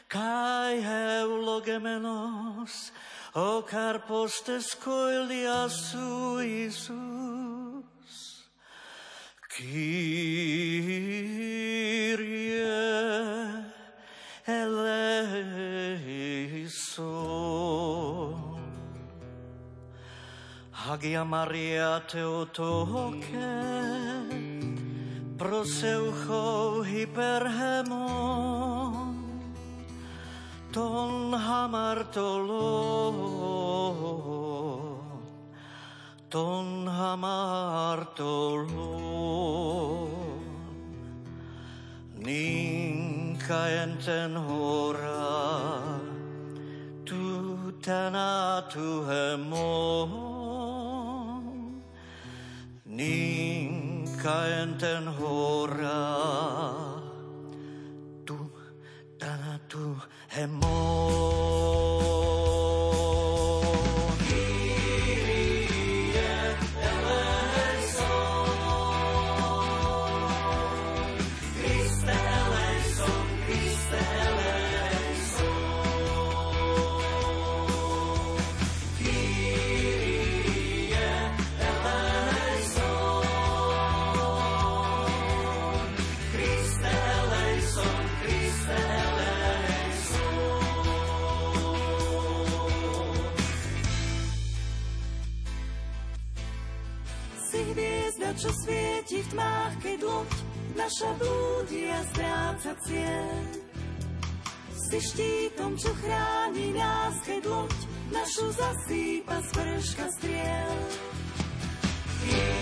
καί 0.06 0.76
ευλογεμένος, 1.20 2.72
o 3.36 3.62
carpos 3.62 4.40
tescoilia 4.40 5.68
su 5.68 6.40
Isus. 6.40 6.96
Kyrie, 9.54 9.84
eleison. 14.46 14.96
Hagia 20.72 21.24
Maria 21.24 22.00
Teotoke, 22.06 23.50
proseucho 25.36 26.82
hyperhemon, 26.84 29.05
ton 30.72 31.34
hamartolo, 31.34 32.62
ton 36.30 36.88
hamartolo. 36.88 38.66
Niin 42.26 43.38
kaenten 43.48 44.36
hora, 44.36 45.90
tu 47.04 47.56
tana 47.84 48.62
tu 48.72 49.04
hemo. 49.06 50.08
Niin 52.84 54.08
kaenten 54.22 55.08
hora, 55.08 56.14
tu 58.24 58.36
tänä 59.18 59.58
tuhemon. 59.68 60.15
Hemon 60.36 61.95
čo 98.36 98.52
svieti 98.52 99.24
v 99.24 99.28
tmách, 99.32 99.74
keď 99.80 99.98
loď 100.04 100.32
naša 100.76 101.10
blúdia 101.16 101.98
stráca 102.12 102.72
cieľ. 102.84 103.40
Si 104.76 104.98
štítom, 105.00 105.72
čo 105.80 105.90
chráni 106.04 106.76
nás, 106.76 107.16
keď 107.24 107.42
loď 107.48 107.76
našu 108.12 108.46
zasýpa 108.52 109.36
sprška 109.50 110.06
striel. 110.20 110.76
Kyrie 112.26 112.55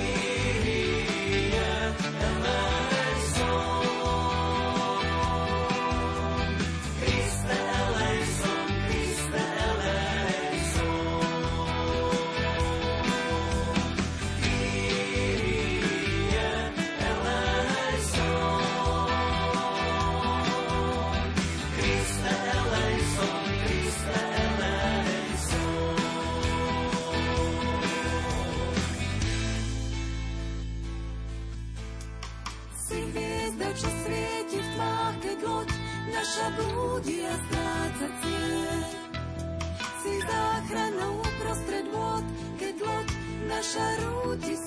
naša 43.65 43.97
rúti 43.97 44.61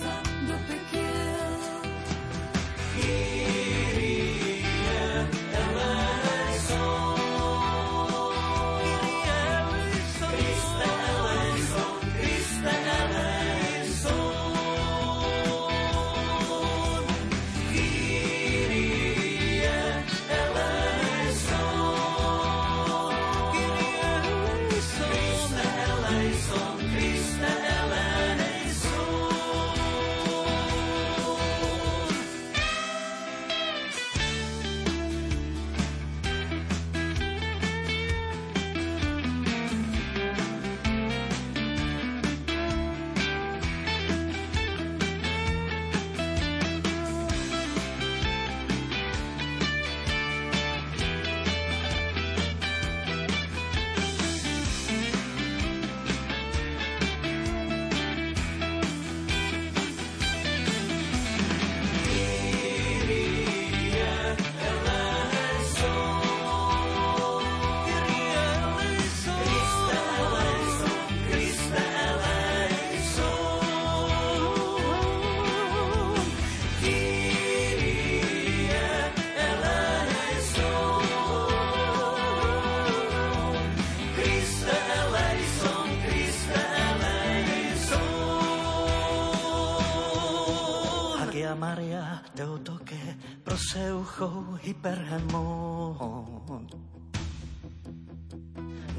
hyperhemon. 94.68 96.68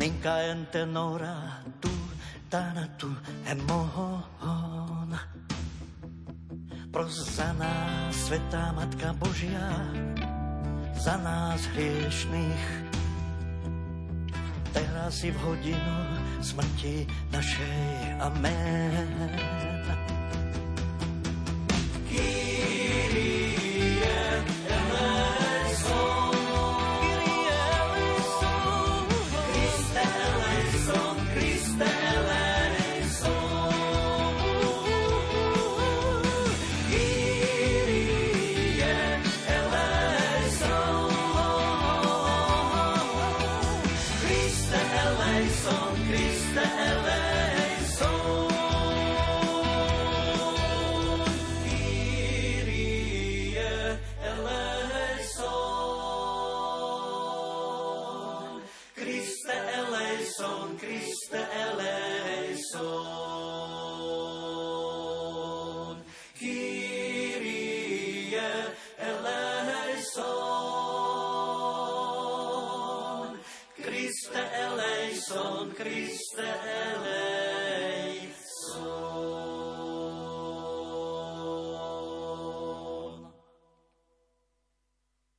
Ninka 0.00 0.48
entenora 0.48 1.60
tu 1.76 1.92
tanatu 2.48 3.12
hemon. 3.44 5.12
Pros 6.88 7.36
za 7.36 7.52
nás, 7.52 8.16
Svetá 8.16 8.72
Matka 8.72 9.12
Božia, 9.20 9.92
za 10.96 11.20
nás 11.20 11.60
hriešných. 11.76 12.88
Teraz 14.72 15.20
si 15.20 15.28
v 15.28 15.36
hodinu 15.44 15.96
smrti 16.40 17.04
našej. 17.28 18.16
Amen. 18.24 19.28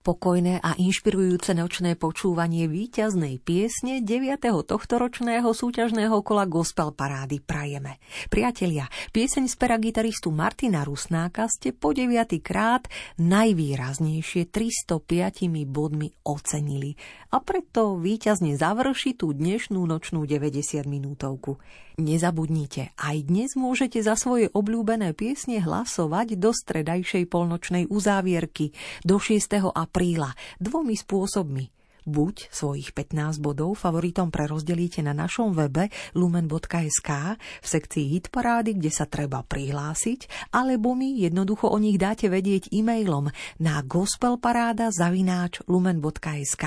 Pokojné 0.09 0.57
a 0.65 0.73
inšpirujúce 0.73 1.53
nočné 1.53 1.93
počúvanie 1.93 2.65
víťaznej 2.65 3.37
piesne 3.37 4.01
9. 4.01 4.41
tohtoročného 4.41 5.45
súťažného 5.45 6.25
kola 6.25 6.49
Gospel 6.49 6.89
Parády 6.97 7.37
prajeme. 7.37 8.01
Priatelia, 8.25 8.89
pieseň 9.13 9.45
z 9.45 9.53
pera 9.53 9.77
gitaristu 9.77 10.33
Martina 10.33 10.81
Rusnáka 10.81 11.45
ste 11.45 11.77
po 11.77 11.93
9. 11.93 12.41
krát 12.41 12.89
najvýraznejšie 13.21 14.49
305 14.49 15.45
bodmi 15.69 16.09
ocenili 16.25 16.97
a 17.29 17.37
preto 17.37 17.93
víťazne 17.93 18.57
završi 18.57 19.13
tú 19.13 19.29
dnešnú 19.29 19.85
nočnú 19.85 20.25
90 20.25 20.89
minútovku. 20.89 21.61
Nezabudnite, 21.99 22.95
aj 22.95 23.27
dnes 23.27 23.59
môžete 23.59 23.99
za 23.99 24.15
svoje 24.15 24.47
obľúbené 24.55 25.11
piesne 25.11 25.59
hlasovať 25.59 26.39
do 26.39 26.55
stredajšej 26.55 27.27
polnočnej 27.27 27.91
uzávierky 27.91 28.71
do 29.03 29.19
6. 29.19 29.67
apríla 29.75 30.31
dvomi 30.63 30.95
spôsobmi. 30.95 31.75
Buď 32.07 32.47
svojich 32.55 32.95
15 32.95 33.43
bodov 33.43 33.75
favoritom 33.83 34.31
prerozdelíte 34.31 35.03
na 35.03 35.11
našom 35.11 35.51
webe 35.51 35.91
lumen.sk 36.15 37.09
v 37.35 37.67
sekcii 37.67 38.15
Hitparády, 38.15 38.79
kde 38.79 38.91
sa 38.95 39.03
treba 39.03 39.43
prihlásiť, 39.43 40.49
alebo 40.55 40.95
mi 40.95 41.19
jednoducho 41.19 41.67
o 41.67 41.75
nich 41.83 41.99
dáte 41.99 42.31
vedieť 42.31 42.71
e-mailom 42.71 43.27
na 43.59 43.83
gospelparáda 43.83 44.87
zavináč 44.95 45.59
lumen.sk. 45.67 46.63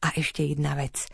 A 0.00 0.08
ešte 0.16 0.40
jedna 0.40 0.72
vec. 0.72 1.04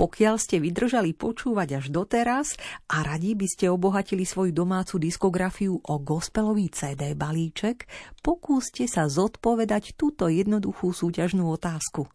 Pokiaľ 0.00 0.40
ste 0.40 0.64
vydržali 0.64 1.12
počúvať 1.12 1.76
až 1.76 1.92
doteraz 1.92 2.56
a 2.88 3.04
radi 3.04 3.36
by 3.36 3.44
ste 3.44 3.68
obohatili 3.68 4.24
svoju 4.24 4.56
domácu 4.56 4.96
diskografiu 4.96 5.76
o 5.76 5.94
gospelový 6.00 6.72
CD 6.72 7.12
balíček, 7.12 7.84
pokúste 8.24 8.88
sa 8.88 9.12
zodpovedať 9.12 10.00
túto 10.00 10.32
jednoduchú 10.32 10.96
súťažnú 10.96 11.52
otázku. 11.52 12.08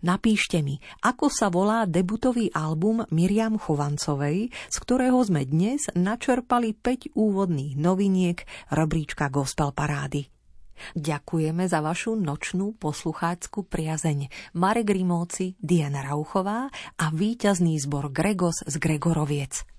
Napíšte 0.00 0.64
mi, 0.64 0.80
ako 1.04 1.28
sa 1.28 1.52
volá 1.52 1.84
debutový 1.84 2.48
album 2.56 3.04
Miriam 3.12 3.60
Chovancovej, 3.60 4.48
z 4.48 4.76
ktorého 4.80 5.20
sme 5.20 5.44
dnes 5.44 5.92
načerpali 5.92 6.72
5 6.72 7.12
úvodných 7.12 7.76
noviniek 7.76 8.40
rebríčka 8.72 9.28
Gospel 9.28 9.76
Parády. 9.76 10.35
Ďakujeme 10.96 11.68
za 11.68 11.84
vašu 11.84 12.16
nočnú 12.16 12.74
poslucháckú 12.76 13.66
priazeň. 13.68 14.32
Marek 14.56 14.92
Rimóci, 14.92 15.54
Diana 15.60 16.02
Rauchová 16.06 16.72
a 16.96 17.06
víťazný 17.12 17.76
zbor 17.82 18.08
Gregos 18.10 18.64
z 18.64 18.74
Gregoroviec. 18.80 19.75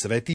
Svetý 0.00 0.28